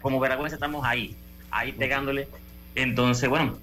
[0.02, 1.14] como Veragüense estamos ahí,
[1.50, 2.28] ahí pegándole.
[2.74, 3.56] Entonces, bueno,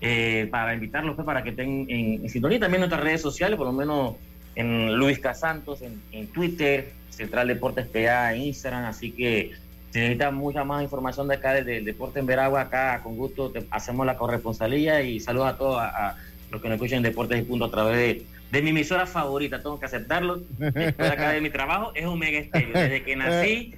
[0.00, 3.66] eh, para invitarlos pues, para que estén en, sintonía también en nuestras redes sociales, por
[3.66, 4.16] lo menos
[4.54, 9.52] en Luis Casantos, en, en Twitter, Central Deportes PA, en Instagram, así que
[9.90, 14.06] si necesitan mucha más información de acá del, deporte en Veragua, acá con gusto hacemos
[14.06, 16.16] la corresponsalía y saludos a todos a,
[16.50, 19.62] los que nos escuchan en Deportes y Punto a través de, de mi emisora favorita,
[19.62, 23.74] tengo que aceptarlo, después acá de mi trabajo, es un mega estéreo, desde que nací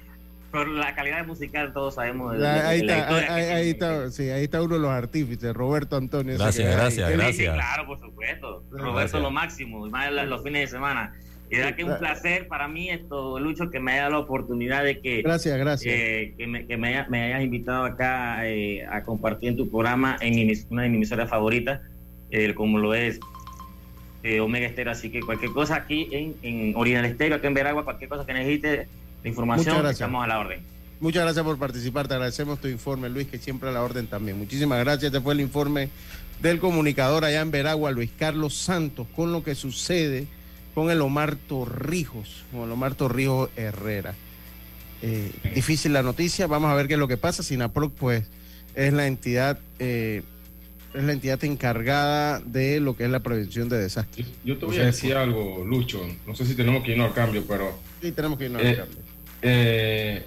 [0.51, 4.81] por la calidad musical todos sabemos ahí, está, ahí, está, sí, ahí está uno de
[4.81, 6.35] los artífices, Roberto Antonio.
[6.37, 7.53] Gracias, gracias, gracias.
[7.53, 8.63] claro, por supuesto.
[8.71, 11.13] Roberto lo máximo, y más los fines de semana.
[11.49, 14.19] Y verdad que es un placer para mí esto, Lucho, que me haya dado la
[14.19, 15.21] oportunidad de que...
[15.21, 15.93] Gracias, gracias.
[15.93, 20.33] Eh, que me, que me, hayas invitado acá eh, a compartir en tu programa en
[20.69, 21.81] una de mis emisoras favoritas,
[22.55, 23.19] como lo es
[24.23, 24.89] eh, Omega Estero.
[24.91, 28.33] Así que cualquier cosa aquí en, en Original Estero, aquí en Veragua, cualquier cosa que
[28.33, 28.87] necesites
[29.29, 30.59] información, estamos a la orden.
[30.99, 34.37] Muchas gracias por participar, te agradecemos tu informe, Luis, que siempre a la orden también.
[34.37, 35.89] Muchísimas gracias, este fue el informe
[36.41, 40.27] del comunicador allá en Veragua, Luis Carlos Santos, con lo que sucede
[40.73, 44.13] con el Omar Torrijos, con el Omar Torrijos Herrera.
[45.01, 47.43] Eh, difícil la noticia, vamos a ver qué es lo que pasa.
[47.43, 48.23] Sinaproc, pues,
[48.73, 50.23] es la entidad eh,
[50.93, 54.27] es la entidad encargada de lo que es la prevención de desastres.
[54.45, 56.01] Yo te voy a decir algo, Lucho.
[56.25, 57.77] No sé si tenemos que irnos al cambio, pero.
[58.01, 58.97] Sí, tenemos que irnos al Eh, cambio.
[59.47, 60.23] Eh,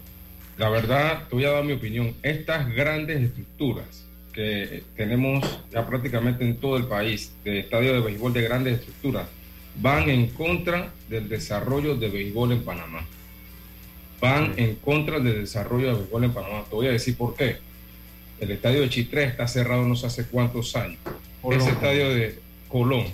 [0.58, 2.14] la verdad, te voy a dar mi opinión.
[2.22, 8.32] Estas grandes estructuras que tenemos ya prácticamente en todo el país, de estadio de béisbol
[8.32, 9.26] de grandes estructuras,
[9.80, 13.04] van en contra del desarrollo de béisbol en Panamá.
[14.20, 16.64] Van en contra del desarrollo de béisbol en Panamá.
[16.70, 17.56] Te voy a decir por qué.
[18.38, 20.98] El estadio de Chitré está cerrado no sé hace cuántos años.
[21.42, 21.60] Colón.
[21.60, 22.38] Ese estadio de
[22.68, 23.06] Colón,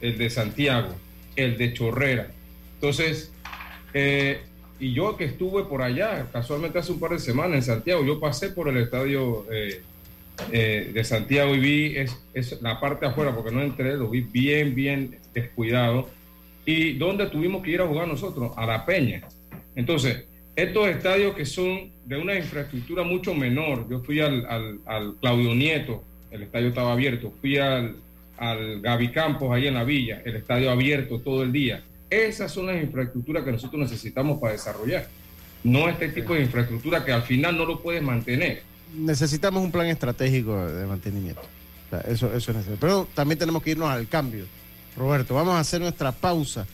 [0.00, 0.94] el de Santiago,
[1.36, 2.30] el de Chorrera.
[2.76, 3.30] Entonces,
[3.92, 4.40] eh,
[4.80, 8.20] y yo que estuve por allá, casualmente hace un par de semanas en Santiago, yo
[8.20, 9.80] pasé por el estadio eh,
[10.52, 14.20] eh, de Santiago y vi es, es la parte afuera, porque no entré, lo vi
[14.20, 16.08] bien, bien descuidado.
[16.64, 18.52] ¿Y dónde tuvimos que ir a jugar nosotros?
[18.56, 19.22] A La Peña.
[19.74, 20.24] Entonces,
[20.54, 25.54] estos estadios que son de una infraestructura mucho menor, yo fui al, al- al Claudio
[25.54, 27.96] Nieto, el estadio estaba abierto, fui al,
[28.36, 31.82] al Gaby Campos ahí en la villa, el estadio abierto todo el día.
[32.10, 35.08] Esas son las infraestructuras que nosotros necesitamos para desarrollar.
[35.64, 38.62] No este tipo de infraestructura que al final no lo puedes mantener.
[38.94, 41.42] Necesitamos un plan estratégico de mantenimiento.
[41.86, 42.78] O sea, eso, eso es necesario.
[42.80, 44.46] Pero también tenemos que irnos al cambio.
[44.96, 46.66] Roberto, vamos a hacer nuestra pausa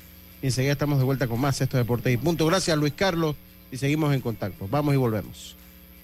[0.42, 2.46] y enseguida estamos de vuelta con más Esto Deportes y Punto.
[2.46, 3.36] Gracias, Luis Carlos,
[3.72, 4.68] y seguimos en contacto.
[4.70, 5.56] Vamos y volvemos.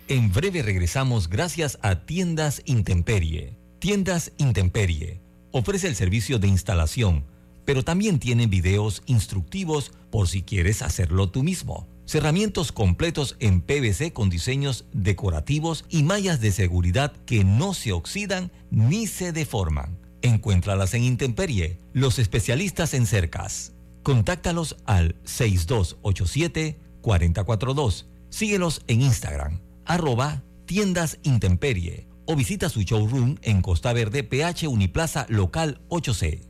[0.08, 3.56] En breve regresamos gracias a Tiendas Intemperie.
[3.78, 5.20] Tiendas Intemperie
[5.52, 7.24] ofrece el servicio de instalación,
[7.64, 11.86] pero también tiene videos instructivos por si quieres hacerlo tú mismo.
[12.04, 18.50] Cerramientos completos en PVC con diseños decorativos y mallas de seguridad que no se oxidan
[18.70, 19.98] ni se deforman.
[20.22, 23.74] Encuéntralas en Intemperie, los especialistas en cercas.
[24.02, 28.06] Contáctalos al 6287-4042.
[28.28, 35.26] Síguelos en Instagram, arroba tiendas intemperie o visita su showroom en Costa Verde, PH Uniplaza
[35.28, 36.49] Local 8C.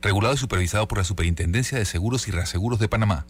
[0.00, 3.26] Regulado y supervisado por la Superintendencia de Seguros y Reaseguros de Panamá.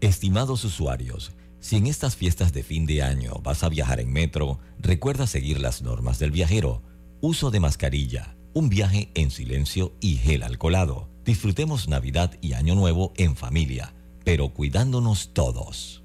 [0.00, 4.60] Estimados usuarios, si en estas fiestas de fin de año vas a viajar en metro,
[4.78, 6.80] recuerda seguir las normas del viajero.
[7.20, 11.08] Uso de mascarilla, un viaje en silencio y gel alcoholado.
[11.24, 13.92] Disfrutemos Navidad y Año Nuevo en familia,
[14.24, 16.04] pero cuidándonos todos.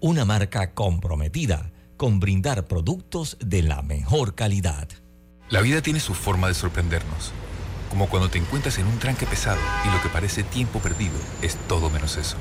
[0.00, 4.88] una marca comprometida con brindar productos de la mejor calidad.
[5.50, 7.32] La vida tiene su forma de sorprendernos.
[7.90, 11.56] Como cuando te encuentras en un tranque pesado y lo que parece tiempo perdido es
[11.68, 12.36] todo menos eso.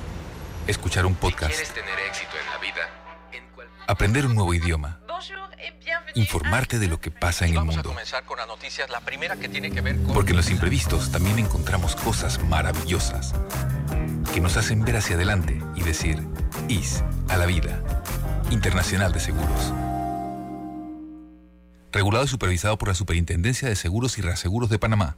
[0.68, 2.82] Escuchar un podcast, ¿Quieres tener éxito en la vida?
[3.34, 5.00] En cual- aprender un nuevo idioma,
[6.16, 7.84] informarte de lo que pasa en el mundo.
[7.90, 8.90] comenzar con las noticias.
[8.90, 10.14] La primera que tiene que ver con...
[10.14, 13.34] Porque en los imprevistos también encontramos cosas maravillosas
[14.34, 16.26] que nos hacen ver hacia adelante y decir,
[16.68, 17.82] IS a la vida.
[18.52, 19.74] Internacional de Seguros.
[21.92, 25.18] Regulado y supervisado por la Superintendencia de Seguros y Reaseguros de Panamá.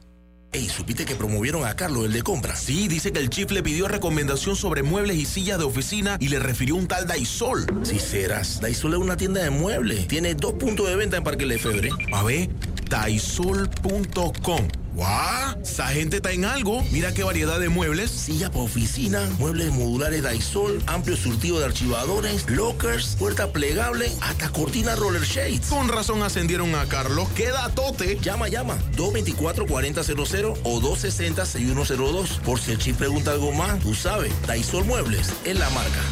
[0.52, 2.54] Ey, ¿supiste que promovieron a Carlos, el de compra?
[2.56, 6.28] Sí, dice que el chief le pidió recomendación sobre muebles y sillas de oficina y
[6.28, 7.64] le refirió un tal Daisol.
[7.82, 10.06] Si serás, Daisol es una tienda de muebles.
[10.08, 11.88] Tiene dos puntos de venta en Parque Lefebvre.
[12.12, 12.50] A ver,
[12.90, 14.68] daisol.com.
[14.94, 15.60] ¡Guau!
[15.62, 16.82] Esa gente está en algo.
[16.92, 18.10] Mira qué variedad de muebles.
[18.10, 24.94] Silla para oficina, muebles modulares Daisol, amplio surtido de archivadores, lockers, puerta plegable, hasta cortina
[24.96, 25.66] roller shades.
[25.66, 27.28] Con razón ascendieron a Carlos.
[27.30, 28.18] ¡Queda tote!
[28.20, 28.76] Llama, llama.
[28.96, 32.40] 224-4000 o 260-6102.
[32.40, 34.32] Por si el chip pregunta algo más, tú sabes.
[34.46, 36.02] Daisol Muebles es la marca.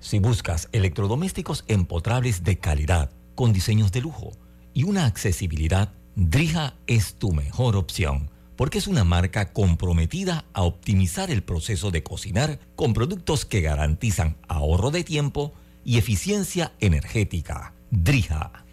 [0.00, 4.32] Si buscas electrodomésticos empotrables de calidad, con diseños de lujo
[4.72, 11.30] y una accesibilidad, Drija es tu mejor opción, porque es una marca comprometida a optimizar
[11.30, 15.52] el proceso de cocinar con productos que garantizan ahorro de tiempo
[15.84, 17.74] y eficiencia energética.
[17.90, 18.64] Drija.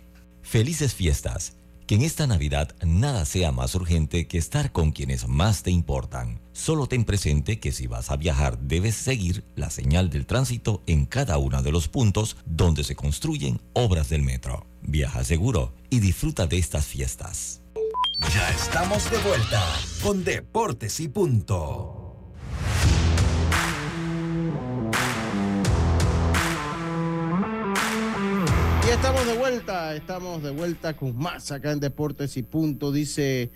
[0.42, 1.58] Felices fiestas.
[1.86, 6.40] Que en esta Navidad nada sea más urgente que estar con quienes más te importan.
[6.54, 11.08] Solo ten presente que si vas a viajar debes seguir la señal del tránsito en
[11.08, 14.68] cada uno de los puntos donde se construyen obras del metro.
[14.82, 17.62] Viaja seguro y disfruta de estas fiestas.
[18.34, 19.62] Ya estamos de vuelta
[20.04, 22.00] con Deportes y Punto.
[28.86, 32.92] Y estamos de vuelta, estamos de vuelta con más acá en Deportes y Punto.
[32.92, 33.52] Dice,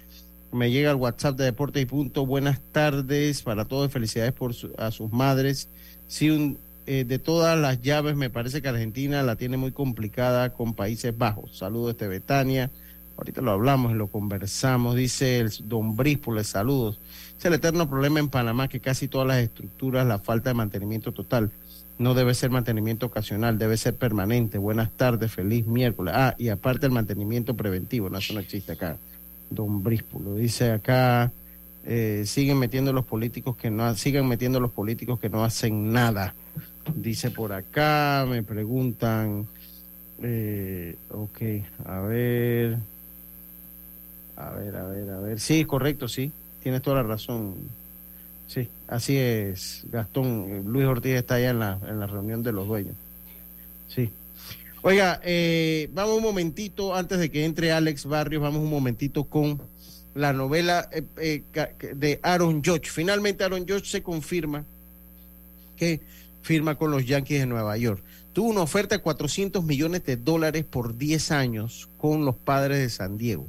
[0.52, 2.26] me llega el WhatsApp de Deportes y Punto.
[2.26, 5.70] Buenas tardes para todos, felicidades por su- a sus madres.
[6.08, 10.54] Sí, un, eh, de todas las llaves, me parece que Argentina la tiene muy complicada
[10.54, 11.58] con Países Bajos.
[11.58, 12.70] Saludos desde Betania.
[13.18, 14.96] Ahorita lo hablamos y lo conversamos.
[14.96, 17.00] Dice el Don Bríspole, saludos.
[17.38, 21.12] Es el eterno problema en Panamá que casi todas las estructuras, la falta de mantenimiento
[21.12, 21.52] total.
[22.00, 24.60] No debe ser mantenimiento ocasional, debe ser permanente.
[24.60, 26.14] Buenas tardes, feliz miércoles.
[26.16, 28.98] Ah, y aparte el mantenimiento preventivo, no, eso no existe acá.
[29.50, 31.32] Don Bríspulo dice acá,
[31.86, 36.34] eh, siguen metiendo los políticos que no, sigan metiendo los políticos que no hacen nada.
[36.96, 39.48] Dice por acá, me preguntan,
[40.22, 41.42] eh, ok,
[41.86, 42.78] a ver,
[44.36, 45.40] a ver, a ver, a ver.
[45.40, 46.32] Sí, correcto, sí,
[46.62, 47.56] tienes toda la razón.
[48.48, 50.46] Sí, así es, Gastón.
[50.50, 52.96] Eh, Luis Ortiz está allá en la, en la reunión de los dueños.
[53.88, 54.10] Sí.
[54.84, 59.60] Oiga, eh, vamos un momentito, antes de que entre Alex Barrios, vamos un momentito con
[60.14, 61.44] la novela eh, eh,
[61.96, 62.90] de Aaron Judge.
[62.92, 64.66] Finalmente Aaron Judge se confirma
[65.76, 66.02] que
[66.44, 68.04] firma con los Yankees de Nueva York.
[68.34, 72.90] Tuvo una oferta de 400 millones de dólares por 10 años con los padres de
[72.90, 73.48] San Diego.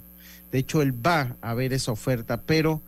[0.50, 2.80] De hecho, él va a ver esa oferta, pero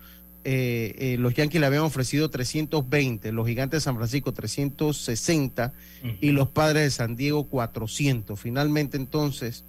[0.44, 5.72] eh, eh, los Yankees le habían ofrecido 320, los Gigantes de San Francisco 360
[6.20, 8.38] y los Padres de San Diego 400.
[8.40, 9.64] Finalmente entonces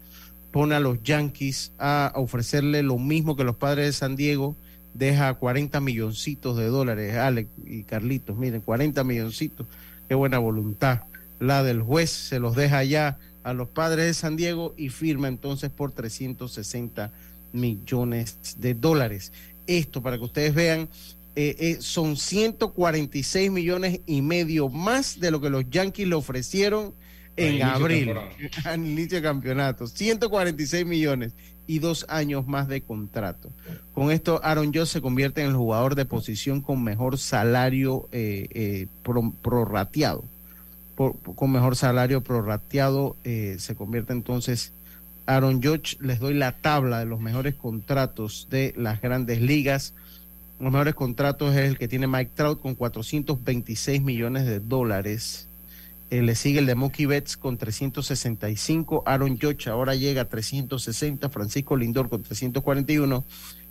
[0.52, 4.56] pone a los Yankees a ofrecerle lo mismo que los Padres de San Diego,
[4.94, 9.68] deja 40 milloncitos de dólares, Alex y Carlitos, miren, 40 milloncitos,
[10.08, 11.02] qué buena voluntad.
[11.40, 15.28] La del juez se los deja ya a los Padres de San Diego y firma
[15.28, 17.12] entonces por 360
[17.54, 19.32] millones de dólares.
[19.68, 20.90] Esto para que ustedes vean,
[21.36, 26.94] eh, eh, son 146 millones y medio más de lo que los Yankees le ofrecieron
[27.38, 28.12] en abril,
[28.66, 29.88] al inicio de campeonato.
[29.88, 31.34] 146 millones
[31.68, 33.50] y dos años más de contrato.
[33.94, 38.88] Con esto, Aaron Jones se convierte en el jugador de posición con mejor salario eh,
[39.04, 40.24] pro- prorrateado.
[40.96, 44.74] Por- con mejor salario prorrateado se convierte entonces
[45.26, 45.98] Aaron Judge.
[46.00, 49.94] Les doy la tabla de los mejores contratos de las grandes ligas.
[50.60, 55.48] Los mejores contratos es el que tiene Mike Trout con 426 millones de dólares.
[56.10, 59.04] Eh, le sigue el de Mookie Betts con 365.
[59.06, 61.30] Aaron Judge ahora llega a 360.
[61.30, 63.24] Francisco Lindor con 341.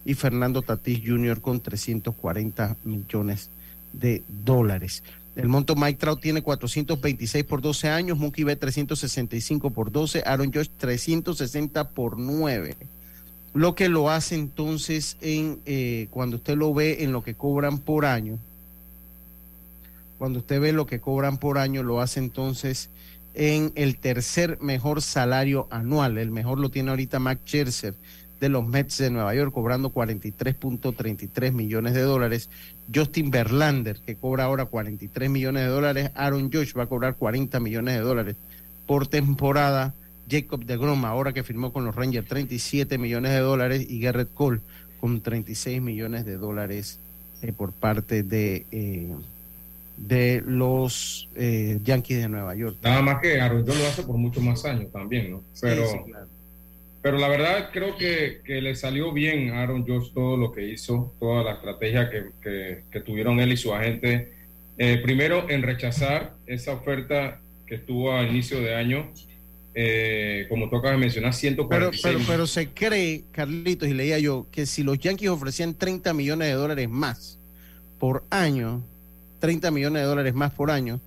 [0.05, 1.41] Y Fernando Tatís Jr.
[1.41, 3.51] con 340 millones
[3.93, 5.03] de dólares.
[5.36, 10.53] El monto Mike Trout tiene 426 por 12 años, Mookie Betts 365 por 12, Aaron
[10.53, 12.76] Judge 360 por 9.
[13.55, 17.78] Lo que lo hace entonces en eh, cuando usted lo ve en lo que cobran
[17.78, 18.38] por año,
[20.18, 22.91] cuando usted ve lo que cobran por año, lo hace entonces
[23.34, 26.18] en el tercer mejor salario anual.
[26.18, 27.95] El mejor lo tiene ahorita Mac Scherzer
[28.41, 32.49] de los Mets de Nueva York, cobrando 43.33 millones de dólares.
[32.93, 36.11] Justin Verlander, que cobra ahora 43 millones de dólares.
[36.14, 38.36] Aaron Josh va a cobrar 40 millones de dólares
[38.86, 39.95] por temporada.
[40.28, 43.86] Jacob de Grom, ahora que firmó con los Rangers, 37 millones de dólares.
[43.88, 44.61] Y Garrett Cole
[45.01, 46.99] con 36 millones de dólares
[47.43, 49.14] eh, por parte de, eh,
[49.97, 52.78] de los eh, Yankees de Nueva York.
[52.82, 55.43] Nada más que Aaron Jones lo hace por muchos más años también, ¿no?
[55.61, 56.39] Pero, Sí, sí, claro.
[57.03, 60.69] Pero la verdad creo que, que le salió bien a Aaron Jones todo lo que
[60.69, 64.33] hizo, toda la estrategia que, que- que tuvieron él y su agente.
[64.79, 69.11] Eh, primero, en rechazar esa oferta que estuvo a inicio de año
[69.75, 74.67] eh, como de mencionar, Pero, 146 pero, pero se cree, Carlitos, y leía yo, que
[74.67, 77.39] si los Yankees ofrecían 30 millones de dólares más
[77.99, 78.83] por año,
[79.39, 81.01] 30 millones de dólares más por año,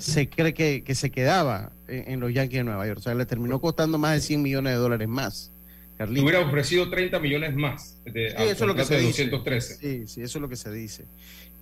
[0.00, 2.98] se cree que, que se quedaba en, en los Yankees de Nueva York.
[2.98, 5.52] O sea, le terminó costando más de 100 millones de dólares más.
[5.98, 6.24] Carlitos.
[6.24, 9.26] hubiera ofrecido 30 millones más de, Sí, eso es lo que se dice.
[9.26, 9.74] 213.
[9.74, 11.04] Sí, sí, eso es lo que se dice.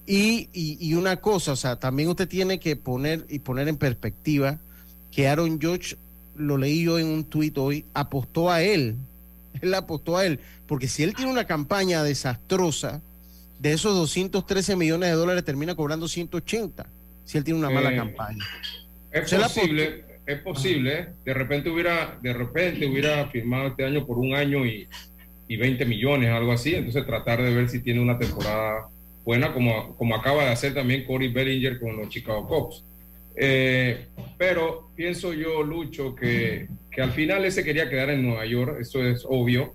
[0.06, 3.76] Y, y, y una cosa, o sea, también usted tiene que poner y poner en
[3.76, 4.58] perspectiva
[5.10, 5.96] que Aaron George,
[6.36, 8.96] lo leí yo en un tuit hoy, apostó a él.
[9.60, 10.38] Él apostó a él.
[10.68, 13.02] Porque si él tiene una campaña desastrosa,
[13.58, 16.86] de esos 213 millones de dólares termina cobrando 180.
[17.28, 18.42] Si él tiene una mala Eh, campaña.
[19.12, 20.98] Es Se la posible, es posible.
[20.98, 21.08] ¿eh?
[21.26, 24.88] De repente hubiera, de repente hubiera firmado este año por un año y,
[25.46, 26.74] y 20 millones, algo así.
[26.74, 28.88] Entonces tratar de ver si tiene una temporada
[29.26, 32.82] buena, como, como acaba de hacer también Corey Bellinger con los Chicago Cubs.
[33.36, 34.06] Eh,
[34.38, 38.78] pero pienso yo, Lucho, que, que al final él se quería quedar en Nueva York,
[38.80, 39.74] eso es obvio.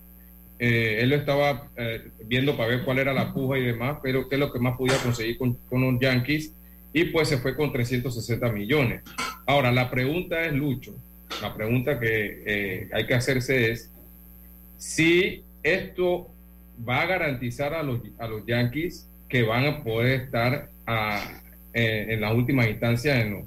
[0.57, 4.27] Eh, él lo estaba eh, viendo para ver cuál era la puja y demás, pero
[4.27, 6.51] qué es lo que más podía conseguir con, con los Yankees
[6.93, 9.01] y pues se fue con 360 millones.
[9.47, 10.95] Ahora, la pregunta es, Lucho,
[11.41, 13.89] la pregunta que eh, hay que hacerse es
[14.77, 16.29] si esto
[16.87, 21.41] va a garantizar a los, a los Yankees que van a poder estar a-
[21.73, 23.43] en, en las últimas instancias en los,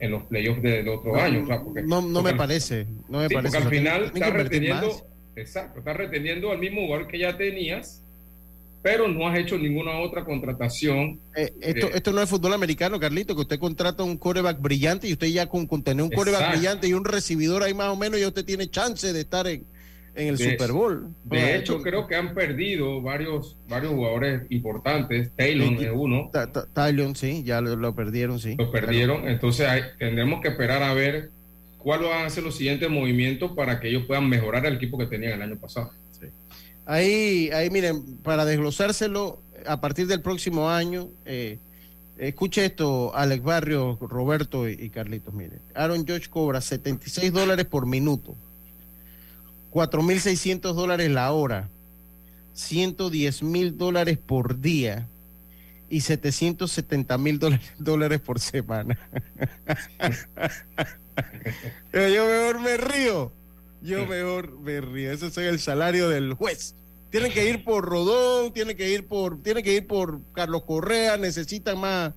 [0.00, 1.44] en los playoffs del otro año.
[1.44, 2.86] o sea, porque- no no porque me al- parece.
[3.08, 3.56] No me Sí, parece.
[3.56, 8.02] porque al final invertir reteniendo, exacto, estás reteniendo al mismo jugador que ya tenías,
[8.82, 11.20] pero no has hecho ninguna otra contratación.
[11.36, 15.06] Eh, esto, Eh, esto no es fútbol americano, Carlito, que usted contrata un coreback brillante
[15.08, 17.96] y usted ya con, con tener un coreback brillante y un recibidor ahí más o
[17.96, 19.64] menos, ya usted tiene chance de estar en,
[20.14, 21.08] en el De- Super Bowl.
[21.24, 25.30] De hecho, esto- creo que han perdido varios, varios jugadores importantes.
[25.36, 28.56] Taylor es uno, Ta- Ta- Tylon, sí, ya lo, lo perdieron, sí.
[28.58, 29.28] lo perdieron.
[29.28, 31.30] Entonces hay- tendremos que esperar a ver
[31.78, 35.06] cuáles van a ser los siguientes movimientos para que ellos puedan mejorar el equipo que
[35.06, 35.90] tenían el año pasado.
[36.86, 41.58] Ahí, ahí miren, para desglosárselo, a partir del próximo año, eh,
[42.18, 45.60] escuche esto, Alex Barrio, Roberto y, Carlitos, miren.
[45.74, 48.36] Aaron George cobra 76 dólares por minuto,
[49.70, 51.68] 4.600 dólares la hora,
[52.54, 55.06] 110 mil dólares por día
[55.88, 57.38] y 770 mil
[57.78, 58.98] dólares, por semana.
[61.92, 63.32] Yo mejor me río.
[63.82, 65.12] Yo mejor me río.
[65.12, 66.74] Ese es el salario del juez.
[67.10, 71.16] Tienen que ir por Rodón, tienen que ir por, tienen que ir por Carlos Correa,
[71.16, 72.12] necesitan más,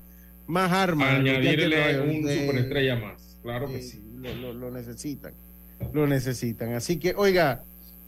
[0.45, 1.15] más armas.
[1.15, 3.37] Añadirle no un eh, superestrella más.
[3.41, 4.03] Claro que eh, sí.
[4.21, 5.33] Lo, lo- lo necesitan.
[5.93, 6.73] Lo necesitan.
[6.73, 7.63] Así que, oiga,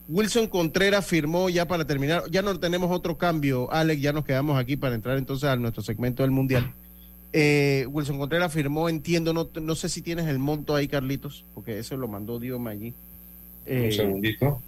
[0.08, 2.22] Wilson Contreras firmó ya para terminar.
[2.30, 4.00] Ya no tenemos otro cambio, Alex.
[4.00, 6.72] Ya nos quedamos aquí para entrar entonces a nuestro segmento del Mundial.
[7.32, 11.78] Eh, Wilson Contreras firmó, entiendo, no, no sé si tienes el monto ahí, Carlitos, porque
[11.78, 12.94] eso lo mandó Dioma allí.
[13.66, 14.62] Eh, Un segundito.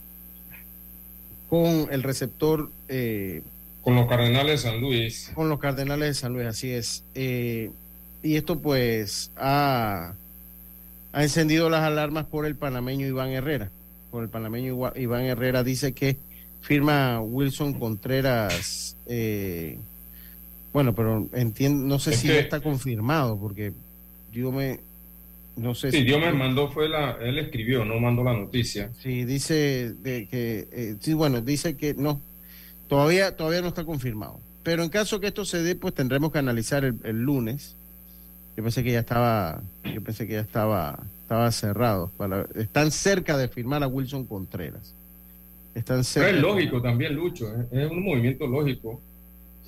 [1.48, 3.42] con el receptor eh,
[3.82, 5.30] Con los Cardenales de San Luis.
[5.34, 7.04] con los Cardenales de San Luis, así es.
[7.14, 7.70] Eh,
[8.22, 10.12] y esto pues ha,
[11.12, 13.70] ha encendido las alarmas por el panameño Iván Herrera.
[14.10, 16.16] Por el panameño Iván Herrera dice que
[16.60, 18.96] firma Wilson Contreras.
[19.06, 19.78] eh,
[20.72, 23.72] bueno, pero entiendo, no sé Es si que- ya está confirmado, porque
[24.32, 24.80] yo me,
[25.58, 28.90] no sé Sí, si Dios me mandó, fue la, él escribió, no mandó la noticia.
[29.02, 32.20] Sí, dice de que, eh, sí, bueno, dice que no,
[32.88, 34.40] todavía, todavía no está confirmado.
[34.62, 37.74] Pero en caso que esto se dé, pues tendremos que analizar el, el lunes.
[38.56, 39.62] Yo pensé que ya estaba,
[39.94, 42.10] yo pensé que ya estaba, estaba cerrado.
[42.16, 44.94] Para, están cerca de firmar a Wilson Contreras.
[45.74, 46.30] Están Pero cerca.
[46.30, 49.00] es lógico también, Lucho, es, es un movimiento lógico.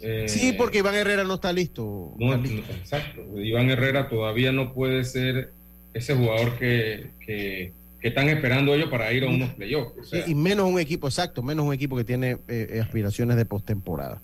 [0.03, 2.14] Eh, Sí, porque Iván Herrera no está listo.
[2.18, 2.68] no, Carlitos.
[2.68, 3.20] no, exacto.
[3.41, 5.53] Iván Herrera todavía no puede ser
[5.95, 9.93] ese jugador que, que, que están esperando ellos para ir a unos playoffs.
[10.01, 12.80] O sea, y, y menos un equipo, exacto, menos un equipo que tiene eh, eh,
[12.80, 14.20] aspiraciones de postemporada.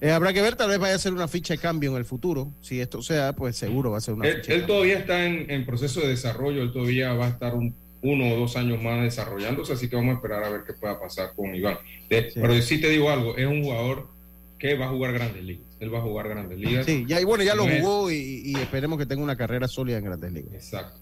[0.00, 2.04] Eh, habrá que ver, tal vez vaya a ser una ficha de cambio en el
[2.04, 2.50] futuro.
[2.60, 4.74] Si esto sea, pues seguro va a ser una él, ficha de él cambio.
[4.74, 8.36] todavía está en, en proceso de desarrollo, él todavía va a estar un- uno o
[8.36, 11.54] dos años más desarrollándose, así que vamos a esperar a ver qué pueda pasar con
[11.54, 11.78] Iván.
[12.10, 12.40] De- Sí.
[12.40, 14.08] Pero sí te digo algo, es un jugador
[14.58, 15.66] que va a jugar grandes ligas.
[15.82, 16.86] Él va a jugar grandes ligas.
[16.86, 19.98] Sí, ya, y bueno, ya lo jugó y, y esperemos que tenga una carrera sólida
[19.98, 20.54] en Grandes Ligas.
[20.54, 21.00] Exacto.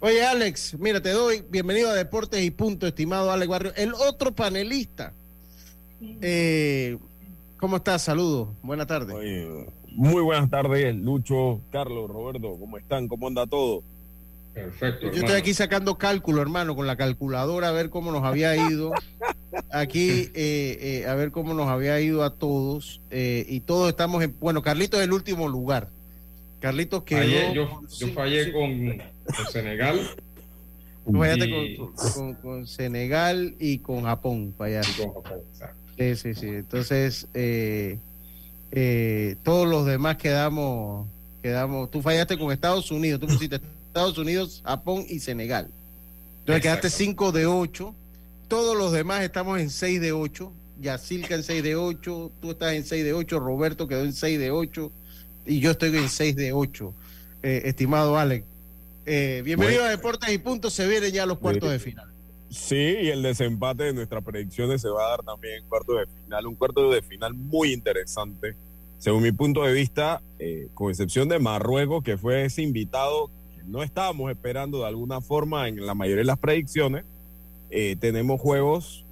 [0.00, 3.72] Oye, Alex, mira, te doy bienvenido a Deportes y Punto, estimado Alex Barrio.
[3.76, 5.14] El otro panelista.
[6.20, 6.98] Eh,
[7.56, 8.02] ¿Cómo estás?
[8.02, 8.50] Saludos.
[8.62, 9.16] Buenas tardes.
[9.92, 13.08] Muy buenas tardes, Lucho, Carlos, Roberto, ¿cómo están?
[13.08, 13.82] ¿Cómo anda todo?
[14.54, 15.00] Perfecto.
[15.02, 15.26] Yo hermano.
[15.26, 18.92] estoy aquí sacando cálculo, hermano, con la calculadora a ver cómo nos había ido.
[19.72, 23.00] Aquí, eh, eh, a ver cómo nos había ido a todos.
[23.10, 24.34] eh, y todos estamos en.
[24.40, 25.88] Bueno, Carlitos es el último lugar.
[26.60, 27.20] Carlitos quedó.
[27.20, 28.98] Fallé, yo, yo fallé con,
[29.36, 30.00] con Senegal.
[31.04, 34.54] Tú fallaste Y- con, con- con Senegal y con Japón.
[34.56, 35.10] Fallaste.
[35.98, 36.46] Sí, sí, sí.
[36.48, 37.98] Entonces, eh,
[38.72, 41.06] eh, todos los demás quedamos,
[41.42, 41.90] quedamos.
[41.90, 43.20] Tú fallaste con Estados Unidos.
[43.20, 43.60] Tú pusiste
[43.94, 45.70] Estados Unidos, Japón y Senegal.
[46.40, 47.04] Entonces quedaste Exacto.
[47.04, 47.94] 5 de 8.
[48.48, 50.52] Todos los demás estamos en 6 de 8.
[50.80, 52.32] Yacilca en 6 de 8.
[52.40, 53.38] Tú estás en 6 de 8.
[53.38, 54.90] Roberto quedó en 6 de 8.
[55.46, 56.92] Y yo estoy en 6 de 8.
[57.44, 58.44] Eh, estimado Alex.
[59.06, 59.86] Eh, bienvenido Bueno.
[59.86, 60.72] a Deportes y Puntos.
[60.74, 62.08] Se vienen ya los cuartos de final.
[62.50, 66.06] Sí, y el desempate de nuestras predicciones se va a dar también en cuarto de
[66.06, 66.48] final.
[66.48, 68.56] Un cuarto de final muy interesante.
[68.98, 73.30] Según mi punto de vista, eh, con excepción de Marruecos, que fue ese invitado
[73.66, 77.04] no estábamos esperando de alguna forma en la mayoría de las predicciones,
[77.70, 79.04] eh, tenemos juegos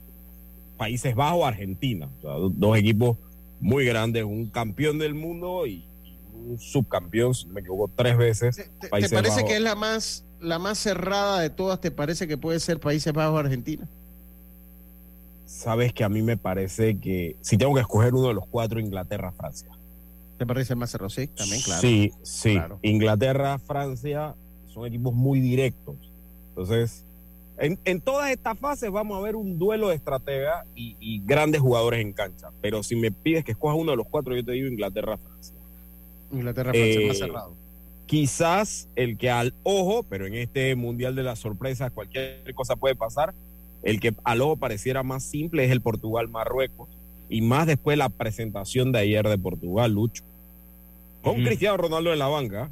[0.77, 2.09] Países Bajos, Argentina.
[2.19, 3.17] O sea, do- dos equipos
[3.61, 8.17] muy grandes, un campeón del mundo y, y un subcampeón, si no me equivoco, tres
[8.17, 8.57] veces.
[8.81, 9.45] ¿Te, parece Bajos.
[9.45, 11.81] que es la más la más cerrada de todas?
[11.81, 13.87] ¿Te parece que puede ser Países Bajos Argentina?
[15.47, 18.81] Sabes que a mí me parece que si tengo que escoger uno de los cuatro,
[18.81, 19.69] Inglaterra, Francia.
[20.39, 21.11] ¿Te parece más cerrado?
[21.11, 21.81] Sí, también, claro.
[21.81, 22.55] Sí, sí.
[22.55, 22.79] Claro.
[22.83, 24.35] Inglaterra, Francia
[24.73, 25.97] son equipos muy directos.
[26.51, 27.05] Entonces,
[27.59, 31.61] en, en todas estas fases vamos a ver un duelo de estratega y, y grandes
[31.61, 32.49] jugadores en cancha.
[32.61, 35.55] Pero si me pides que escoja uno de los cuatro, yo te digo Inglaterra, Francia.
[36.33, 37.55] Inglaterra, Francia, Eh, más cerrado.
[38.07, 42.95] Quizás el que al ojo, pero en este Mundial de las Sorpresas cualquier cosa puede
[42.95, 43.33] pasar,
[43.83, 46.89] el que al ojo pareciera más simple es el Portugal-Marruecos.
[47.29, 50.23] Y más después la presentación de ayer de Portugal, Lucho.
[51.23, 51.43] Con.
[51.43, 52.71] Cristiano Ronaldo en la banca.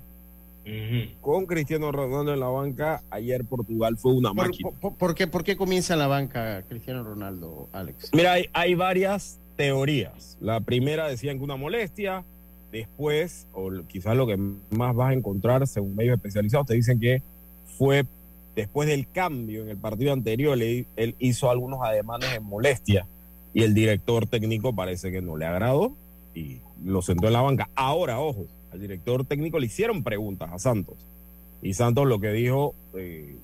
[1.20, 4.70] Con Cristiano Ronaldo en la banca, ayer Portugal fue una ¿Por, máquina.
[4.80, 8.10] por- por qué, ¿Por qué comienza la banca Cristiano Ronaldo, Alex?
[8.12, 10.36] Mira, hay, hay varias teorías.
[10.40, 12.24] La primera decían que una molestia,
[12.70, 17.22] después, o quizás lo que más vas a encontrar según medios especializados, te dicen que
[17.78, 18.04] fue
[18.54, 23.06] después del cambio en el partido anterior, le- él hizo algunos ademanes de molestia
[23.52, 25.92] y el director técnico parece que no le agradó
[26.34, 27.68] y lo sentó en la banca.
[27.74, 31.06] Ahora, ojo, al director técnico le hicieron preguntas a Santos
[31.62, 33.36] y Santos lo que dijo eh,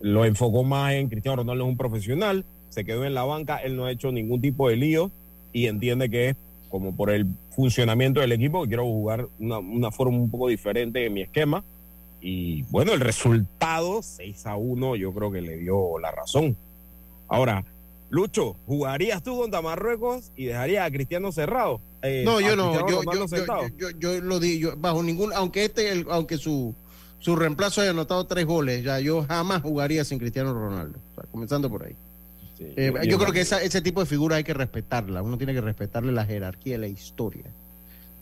[0.00, 3.76] lo enfocó más en Cristiano Ronaldo es un profesional, se quedó en la banca, él
[3.76, 5.10] no ha hecho ningún tipo de lío
[5.52, 6.36] y entiende que es
[6.70, 11.00] como por el funcionamiento del equipo, que quiero jugar una, una forma un poco diferente
[11.00, 11.64] de mi esquema.
[12.20, 16.56] Y bueno, el resultado 6 a 1 yo creo que le dio la razón.
[17.28, 17.64] Ahora,
[18.10, 21.80] Lucho, ¿jugarías tú contra Marruecos y dejarías a Cristiano cerrado?
[22.02, 22.72] Eh, No, yo no.
[22.88, 26.74] Yo, yo, yo, yo, lo di, yo, bajo ningún, aunque este, el- aunque su,
[27.20, 30.98] su reemplazo haya anotado tres goles, ya yo jamás jugaría sin Cristiano Ronaldo.
[31.12, 31.94] O sea, comenzando por ahí.
[32.58, 35.22] Sí, Eh, yo- creo que esa- ese tipo de figuras hay que respetarla.
[35.22, 37.44] Uno tiene que respetarle la jerarquía y la historia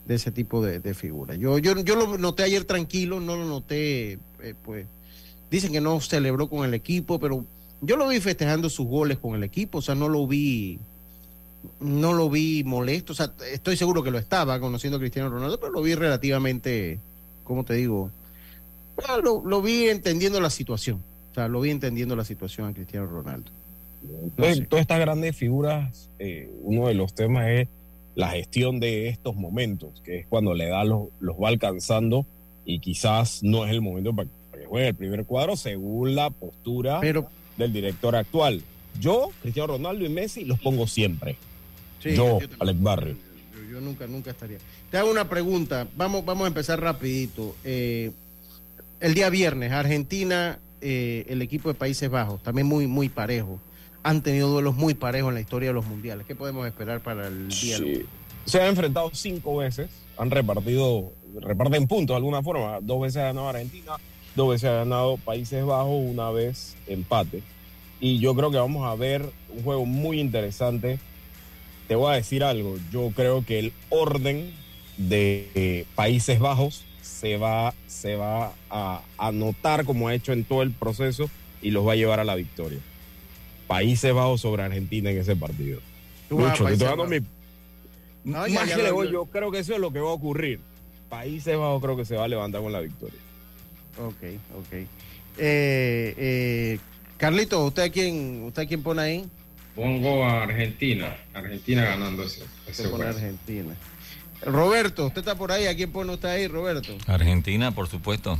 [0.05, 1.37] de ese tipo de, de figuras.
[1.39, 4.85] Yo, yo, yo lo noté ayer tranquilo, no lo noté, eh, pues.
[5.51, 7.43] Dicen que no celebró con el equipo, pero
[7.81, 10.79] yo lo vi festejando sus goles con el equipo, o sea, no lo vi,
[11.79, 15.59] no lo vi molesto, o sea, estoy seguro que lo estaba conociendo a Cristiano Ronaldo,
[15.59, 16.99] pero lo vi relativamente,
[17.43, 18.11] ¿cómo te digo?
[19.07, 21.01] Ah, Lo, lo vi entendiendo la situación,
[21.31, 23.51] o sea, lo vi entendiendo la situación a Cristiano Ronaldo.
[24.23, 27.67] Entonces, todas estas grandes figuras, eh, uno de los temas es
[28.15, 32.25] la gestión de estos momentos, que es cuando la edad los, los va alcanzando
[32.65, 36.29] y quizás no es el momento para, para que juegue el primer cuadro según la
[36.29, 37.29] postura Pero
[37.59, 38.63] del director actual.
[38.99, 41.37] Yo, Cristiano Ronaldo y Messi los pongo siempre.
[42.01, 42.39] Sí, yo.
[42.57, 43.15] Alex Barrio.
[43.53, 44.57] Yo, yo nunca, nunca estaría.
[44.89, 45.87] Te hago una pregunta.
[45.95, 47.55] Vamos, vamos a empezar rapidito.
[47.63, 48.11] Eh,
[48.99, 53.59] el día viernes, Argentina, eh, el equipo de Países Bajos, también muy, muy parejo.
[54.01, 56.25] Han tenido duelos muy parejos en la historia de los mundiales.
[56.25, 57.77] ¿Qué podemos esperar para el día?
[57.77, 58.05] Sí.
[58.45, 62.79] Se han enfrentado cinco veces, han repartido, reparten puntos de alguna forma.
[62.81, 63.93] Dos veces ganado Argentina,
[64.35, 67.41] dos veces ha ganado Países Bajos, una vez empate.
[67.99, 70.99] Y yo creo que vamos a ver un juego muy interesante.
[71.87, 74.51] Te voy a decir algo, yo creo que el orden
[74.97, 80.61] de eh, Países Bajos se va, se va a anotar como ha hecho en todo
[80.61, 81.29] el proceso
[81.61, 82.79] y los va a llevar a la victoria.
[83.67, 85.79] Países Bajos sobre Argentina en ese partido.
[86.29, 87.25] Mucho, te dando mi-
[88.23, 88.75] No, ya, ya
[89.11, 90.59] yo creo que eso es lo que va a ocurrir.
[91.09, 93.19] Países Bajos creo que se va a levantar con la victoria.
[93.97, 94.23] Ok,
[94.57, 94.73] ok.
[94.73, 94.87] Eh,
[95.37, 96.79] eh,
[97.17, 99.25] Carlito, ¿usted a quién, usted a quién pone ahí?
[99.75, 101.15] Pongo a Argentina.
[101.33, 103.17] Argentina ganando ese, ese pone juego.
[103.17, 103.75] Argentina.
[104.41, 105.67] Roberto, ¿usted está por ahí?
[105.67, 106.95] ¿A quién pone usted ahí, Roberto?
[107.07, 108.39] Argentina, por supuesto.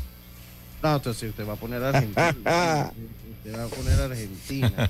[0.82, 2.32] No, entonces usted va a poner Argentina.
[3.38, 4.90] usted va a poner Argentina.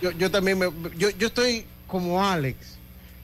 [0.00, 0.66] Yo, yo también me,
[0.96, 2.73] yo, yo estoy como Alex.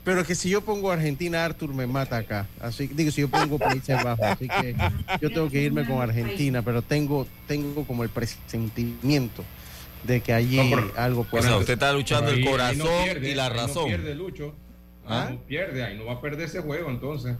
[0.04, 2.46] Pero es que si yo pongo Argentina, Arthur me mata acá.
[2.60, 4.74] Así digo, si yo pongo Países Bajos, así que
[5.20, 9.44] yo tengo que irme con Argentina, pero tengo, tengo como el presentimiento
[10.04, 13.04] de que allí No, pero- algo O puede sea, usted está luchando el corazón no
[13.04, 13.82] pierde, y la razón.
[13.82, 14.54] No pierde Lucho.
[15.06, 15.28] ¿Ah?
[15.30, 17.36] No pierde, ahí no va a perder ese juego entonces.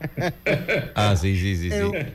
[0.94, 1.76] Ah, sí, sí, sí, sí.
[1.76, 2.12] El,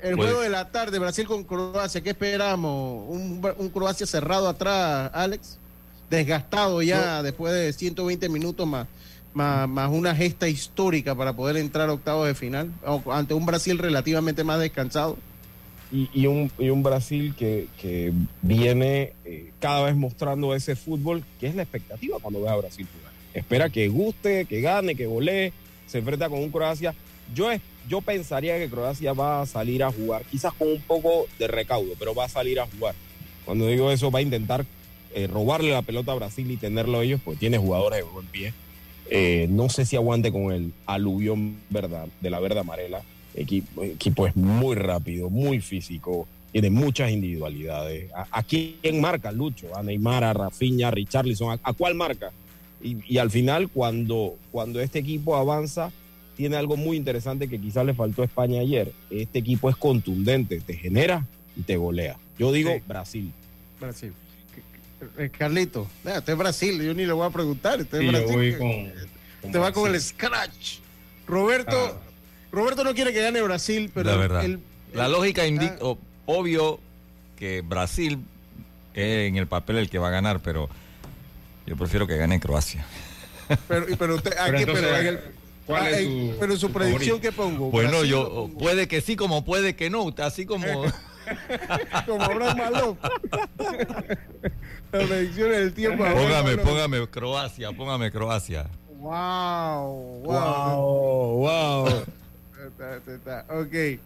[0.00, 3.04] el juego de la tarde, Brasil con Croacia, ¿qué esperamos?
[3.08, 5.58] ¿Un, un Croacia cerrado atrás, Alex?
[6.10, 8.86] Desgastado ya después de 120 minutos más,
[9.32, 12.72] más, más una gesta histórica para poder entrar a octavos de final,
[13.10, 15.16] ante un Brasil relativamente más descansado.
[15.92, 21.24] y, y un, y un Brasil que, que viene eh, cada vez mostrando ese fútbol
[21.38, 23.12] que es la expectativa cuando ve a Brasil jugar.
[23.32, 25.52] Espera que guste, que gane, que golee,
[25.86, 26.94] se enfrenta con un Croacia.
[27.34, 27.48] Yo,
[27.88, 31.92] yo pensaría que Croacia va a salir a jugar, quizás con un poco de recaudo,
[31.98, 32.94] pero va a salir a jugar.
[33.44, 34.64] Cuando digo eso, va a intentar
[35.14, 38.52] eh, robarle la pelota a Brasil y tenerlo ellos, porque tiene jugadores de buen pie.
[39.10, 43.02] Eh, no sé si aguante con el aluvión verdad, de la verde amarela.
[43.34, 48.10] Equipo, equipo es muy rápido, muy físico, tiene muchas individualidades.
[48.14, 49.76] ¿A, a quién marca Lucho?
[49.76, 52.30] A Neymar, a Rafinha, a Richarlison, ¿a, a cuál marca?
[52.82, 55.90] Y, y al final, cuando, cuando este equipo avanza,
[56.36, 58.92] tiene algo muy interesante que quizás le faltó a España ayer.
[59.10, 62.16] Este equipo es contundente, te genera y te golea.
[62.38, 62.82] Yo digo Sí.
[62.86, 63.32] Brasil.
[63.80, 64.12] Brasil.
[65.18, 67.80] Eh, Carlito, vea, este es Brasil, yo ni le voy a preguntar.
[67.80, 68.58] Este es Sí, yo Brasil, voy que-
[69.42, 69.52] con.
[69.52, 70.78] te va con el scratch.
[71.26, 72.00] Roberto, Ah.
[72.52, 74.44] Roberto no quiere que gane Brasil, pero La verdad.
[74.44, 74.60] el-
[74.92, 76.78] La lógica indica, ah, o- obvio
[77.36, 78.18] que Brasil
[78.94, 80.68] es en el papel el que va a ganar, pero
[81.66, 82.86] yo prefiero que gane Croacia.
[83.68, 84.62] pero, pero usted, ¿a Pero qué?
[84.62, 85.20] entonces, Pero en el-
[85.66, 87.20] ¿cuál ah, es su- pero en su su predicción, favorito?
[87.20, 87.70] ¿qué pongo?
[87.70, 90.64] Bueno, Brasil yo pongo puede que sí, como puede que no, así como
[92.06, 92.96] como Abraham Maló.
[94.92, 96.04] La predicción del tiempo.
[96.04, 98.66] Abraham póngame, póngame Croacia, póngame Croacia.
[98.98, 100.76] Wow, wow.
[100.76, 101.88] Wow, wow.
[102.66, 103.44] Está, está, está.
[103.54, 104.00] Ok.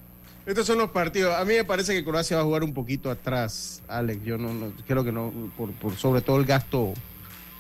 [0.47, 1.35] Estos son los partidos.
[1.37, 4.25] A mí me parece que Croacia va a jugar un poquito atrás, Alex.
[4.25, 6.95] Yo no, no- creo que no, por, por sobre todo el gasto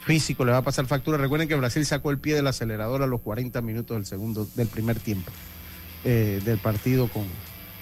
[0.06, 1.18] físico le va a pasar factura.
[1.18, 4.68] Recuerden que Brasil sacó el pie del acelerador a los 40 minutos del segundo, del
[4.68, 5.30] primer tiempo
[6.04, 7.26] eh, del partido con,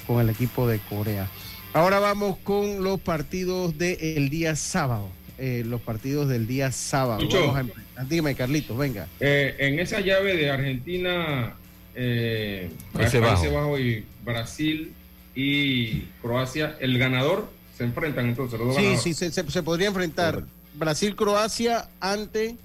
[0.08, 1.28] con el equipo de Corea.
[1.76, 5.10] Ahora vamos con los partidos del día sábado.
[5.36, 7.20] Eh, los partidos del día sábado.
[7.20, 7.52] Lucho.
[7.52, 8.04] Vamos a.
[8.04, 9.06] Dime, Carlitos, venga.
[9.20, 11.54] Eh, en esa llave de Argentina,
[11.94, 13.52] eh, Países Bajos.
[13.52, 14.94] Bajos y Brasil
[15.34, 19.02] y Croacia, el ganador se enfrentan entonces los dos Sí, ganadores.
[19.02, 20.44] sí, se, se- se podría enfrentar
[20.76, 22.56] Brasil-Croacia ante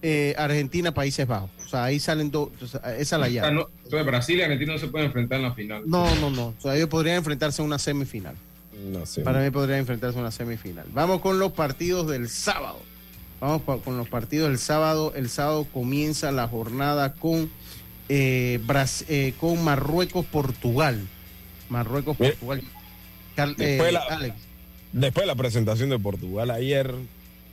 [0.00, 1.50] eh, Argentina-Países Bajos.
[1.64, 2.50] O sea, ahí salen dos.
[2.62, 3.48] o sea, esa es la O sea, llave.
[3.48, 5.82] Ah, no- entonces Brasil y Argentina no se pueden enfrentar en la final.
[5.86, 6.46] No, no, no.
[6.48, 8.34] O sea, ellos podrían enfrentarse a una semifinal.
[8.92, 9.22] No sé.
[9.22, 10.86] Para mí podrían enfrentarse a una semifinal.
[10.92, 12.80] Vamos con los partidos del sábado.
[13.40, 15.12] Vamos con los partidos del sábado.
[15.16, 17.50] El sábado comienza la jornada con,
[18.08, 21.00] eh, Bras- eh, con Marruecos-Portugal.
[21.68, 22.62] Marruecos-Portugal.
[23.36, 24.36] Car- eh, Después la- Alex.
[24.92, 26.94] Después de la presentación de Portugal ayer,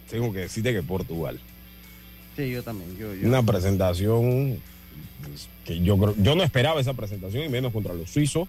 [0.09, 1.39] tengo que decirte que Portugal.
[2.35, 2.95] Sí, yo también.
[2.97, 3.27] Yo, yo.
[3.27, 4.59] Una presentación
[5.23, 8.47] pues, que yo creo- yo no esperaba esa presentación y menos contra los suizos.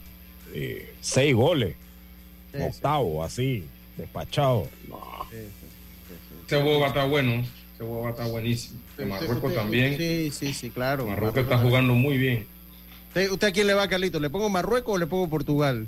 [0.54, 1.74] Eh, seis goles,
[2.52, 3.64] Sí, sí, octavo, así,
[3.96, 4.68] despachado.
[4.88, 4.98] No.
[5.30, 5.66] sí, sí,
[6.08, 6.34] sí, sí.
[6.46, 7.32] Ese juego va a estar bueno.
[7.34, 8.80] Ese juego va a estar buenísimo.
[8.98, 9.96] De Marruecos también.
[9.96, 11.06] Sí, sí, sí, claro.
[11.06, 12.46] Marruecos está jugando muy bien.
[13.08, 14.20] ¿Usted, usted a quién le va, Carlito?
[14.20, 15.86] ¿Le pongo Marruecos o le pongo Portugal?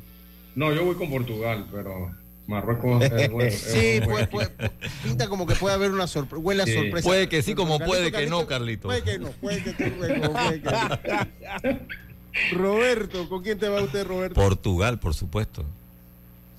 [0.55, 2.11] No, yo voy con Portugal, pero
[2.47, 3.51] Marruecos es bueno.
[3.57, 4.64] Sí, un buen pues, equipo.
[4.78, 6.45] pues, pinta como que puede haber una sorpresa.
[6.45, 6.74] Huele a Sí.
[6.74, 7.09] sorpresa.
[7.09, 8.88] Puede que sí, como Carlito, puede que no, Carlito.
[8.88, 11.78] Puede que no, puede que tú, puede que no.
[12.53, 14.34] Roberto, ¿con quién te va usted, Roberto?
[14.40, 15.64] Portugal, por supuesto.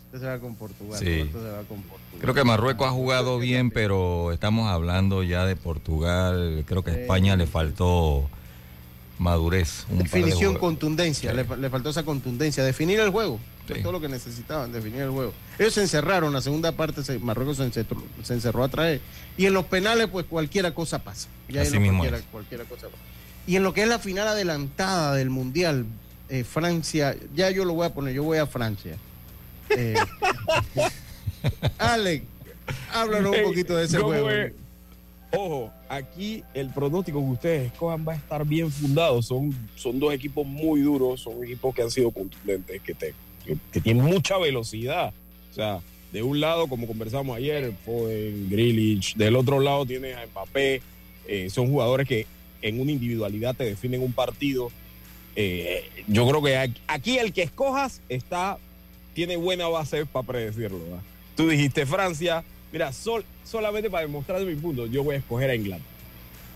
[0.08, 0.98] Usted se va con Portugal.
[1.00, 1.20] Sí.
[1.20, 2.20] Roberto se va con Portugal.
[2.22, 6.64] Creo que Marruecos ha jugado bien, pero estamos hablando ya de Portugal.
[6.66, 7.00] Creo que a Sí.
[7.02, 8.30] España le faltó
[9.18, 9.86] madurez.
[9.89, 11.32] Un de Definición, contundencia.
[11.32, 11.36] Sí.
[11.38, 12.63] Le, fa- le faltó esa contundencia.
[12.63, 13.39] Definir el juego.
[13.68, 13.74] Sí.
[13.74, 15.34] Es todo lo que necesitaban, definir el juego.
[15.57, 16.32] Ellos se encerraron.
[16.34, 19.01] La segunda parte, se- Marruecos se encerró, se encerró a traer.
[19.38, 21.28] Y en los penales, pues cualquiera cosa pasa.
[21.49, 22.30] Ya Así en lo mismo cualquiera, es.
[22.32, 23.01] cualquiera cosa pasa.
[23.47, 25.86] Y en lo que es la final adelantada del Mundial,
[26.30, 28.97] eh, Francia, ya yo lo voy a poner, yo voy a Francia.
[29.70, 29.95] Eh,
[31.78, 32.26] Alex,
[32.93, 34.30] háblanos un poquito de ese ¿cómo juego.
[34.30, 34.53] es?
[35.36, 39.22] Ojo, aquí el pronóstico que ustedes escojan va a estar bien fundado.
[39.22, 43.14] Son, son dos equipos muy duros, son equipos que han sido contundentes, que,
[43.82, 45.14] tienen mucha velocidad.
[45.52, 45.80] O sea,
[46.12, 50.82] de un lado, como conversamos ayer, Foden, Grealish, del otro lado tienes a Mbappé.
[51.28, 52.26] Eh, son jugadores que
[52.62, 54.72] en una individualidad te definen un partido.
[55.36, 56.58] Eh, yo creo que
[56.88, 58.58] aquí- el que escojas está
[59.14, 60.80] tiene buena base para predecirlo.
[61.36, 65.55] Tú dijiste Francia, mira, sol, solamente para demostrar mi punto, yo voy a escoger a
[65.55, 65.89] Inglaterra.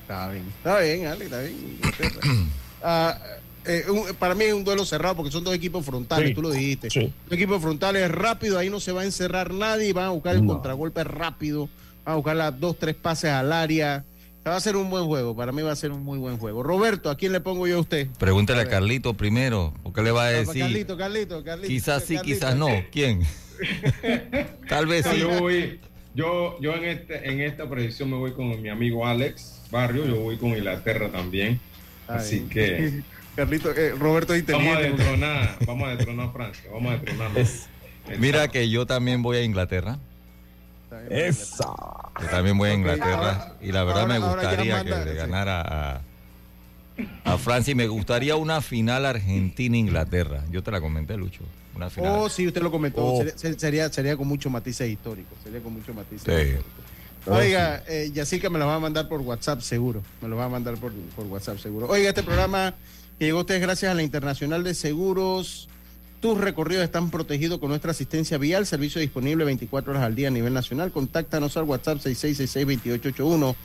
[0.01, 2.49] Está bien, está bien, Ale, está bien.
[2.81, 3.17] Ah,
[3.65, 6.41] eh, un- para mí es un duelo cerrado porque son dos equipos frontales, Sí, tú
[6.41, 6.89] lo dijiste.
[6.89, 7.11] sí.
[7.25, 10.35] Dos equipos frontales rápido, ahí no se va a encerrar nadie y van a buscar
[10.35, 10.53] el No.
[10.53, 11.67] contragolpe rápido,
[12.05, 14.05] van a buscar las dos, tres pases al área.
[14.47, 16.63] Va a ser un buen juego, para mí va a ser un muy buen juego.
[16.63, 18.07] Roberto, ¿a quién le pongo yo a usted?
[18.17, 18.67] Pregúntale A a.
[18.69, 20.61] Carlito primero, porque le va a decir.
[20.63, 21.67] Carlito, Carlito, Carlito.
[21.67, 22.35] Quizás sí, Carlito.
[22.39, 22.69] quizás no.
[22.93, 23.23] ¿Quién?
[24.69, 25.19] Tal vez sí.
[25.19, 25.79] yo voy,
[26.13, 30.19] yo, yo en, este, en esta predicción me voy con mi amigo Alex Barrio, yo
[30.21, 31.59] voy con Inglaterra también.
[32.07, 33.01] Así que
[33.35, 37.31] Carlito, eh, Roberto es vamos a detronar, vamos a detronar a Francia, vamos a detronar.
[38.17, 39.99] Mira que yo también voy a Inglaterra.
[41.09, 41.65] Esa.
[42.19, 43.15] Yo también voy a Inglaterra.
[43.15, 45.17] ahora- y la verdad ahora- me gustaría manda- que le sí.
[45.17, 46.01] ganara a,
[47.23, 50.43] a Francia y me gustaría una final Argentina-Inglaterra.
[50.51, 51.43] Yo te la comenté, Lucho.
[51.79, 52.11] Una final.
[52.19, 53.03] Oh, sí, usted lo comentó.
[53.05, 53.17] Oh.
[53.19, 55.37] Sería, ser- sería, sería con muchos matices históricos.
[55.43, 56.31] Sería con muchos matices Sí.
[56.31, 56.65] históricos.
[57.25, 60.03] Oh, Oiga, eh, Yacica me lo va a mandar por WhatsApp seguro.
[60.21, 61.87] Me lo va a mandar por, por WhatsApp seguro.
[61.87, 62.73] Oiga, este programa
[63.17, 65.67] que llegó a ustedes gracias a la Internacional de Seguros.
[66.21, 70.31] Tus recorridos están protegidos con nuestra asistencia vial, servicio disponible 24 horas al día a
[70.31, 70.91] nivel nacional.
[70.91, 73.55] Contáctanos al WhatsApp 6666-2881.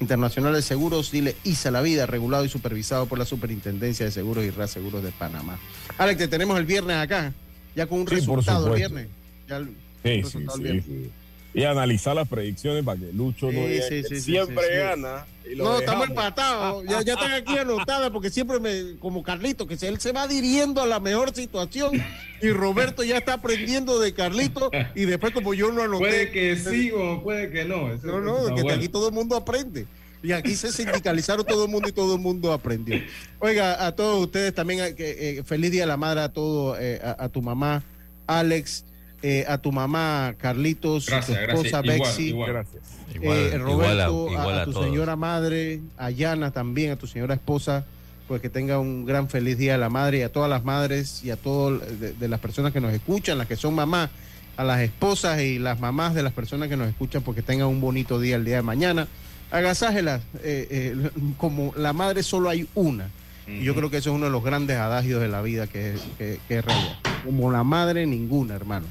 [0.00, 4.44] Internacional de Seguros, dile ISA la vida, regulado y supervisado por la Superintendencia de Seguros
[4.44, 5.58] y Reaseguros de Panamá.
[5.96, 7.32] Alex, te tenemos el viernes acá,
[7.74, 9.08] ya con un Sí, resultado el viernes.
[9.48, 9.68] Ya el-
[10.02, 10.84] Sí, resultado el sí, viernes.
[10.86, 11.10] sí.
[11.54, 14.32] Y analizar las predicciones para que Lucho no diga siempre sí, sí.
[14.78, 15.26] gana.
[15.44, 16.08] y lo No, estamos dejamos.
[16.08, 16.84] empatados.
[16.88, 20.26] Ya, ya están aquí anotadas porque siempre me, como Carlito, que se- él se va
[20.28, 22.00] dirigiendo a la mejor situación
[22.40, 26.04] y Roberto ya está aprendiendo de Carlito y después como yo no anoté.
[26.04, 27.92] Puede que sí o puede que no.
[27.92, 28.78] Eso- No, no, está que bueno.
[28.78, 29.84] aquí todo el mundo aprende.
[30.22, 33.00] Y aquí se sindicalizaron todo el mundo y todo el mundo aprendió.
[33.40, 37.00] Oiga, a todos ustedes también, eh, eh, feliz Día de la Madre a todo, eh,
[37.02, 37.82] a, a tu mamá,
[38.26, 38.84] Alex,
[39.22, 41.84] eh, a tu mamá, Carlitos, Gracias, tu esposa, gracias.
[41.84, 42.28] Igual, Bexy.
[42.28, 42.52] igual.
[42.52, 42.82] Gracias.
[43.14, 44.84] Igual, Eh, igual a, Roberto, a, igual a a tu todos.
[44.86, 47.84] señora madre, a Yana también, a tu señora esposa,
[48.28, 51.22] pues que tenga un gran feliz día de la madre y a todas las madres
[51.24, 54.10] y a todas de, de las personas que nos escuchan, las que son mamás,
[54.56, 57.80] a las esposas y las mamás de las personas que nos escuchan, porque tengan un
[57.80, 59.08] bonito día el día de mañana.
[59.52, 63.10] Agasájelas, eh, eh, como la madre solo hay una.
[63.46, 65.94] Y yo creo que eso es uno de los grandes adagios de la vida que
[65.94, 66.96] es, que, que es realidad.
[67.24, 68.86] Como la madre, ninguna, hermano.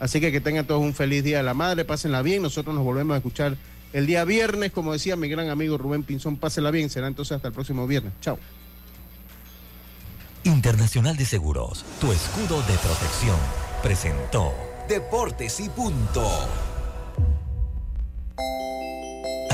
[0.00, 2.42] Así que que tengan todos un feliz día de la madre, pásenla bien.
[2.42, 3.56] Nosotros nos volvemos a escuchar
[3.92, 6.90] el día viernes, como decía mi gran amigo Rubén Pinzón, pásenla bien.
[6.90, 8.12] Será entonces hasta el próximo viernes.
[8.20, 8.38] Chao.
[10.42, 13.36] Internacional de Seguros, tu escudo de protección,
[13.82, 14.54] presentó.
[14.88, 16.26] Deportes y punto.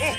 [0.00, 0.16] ほっ!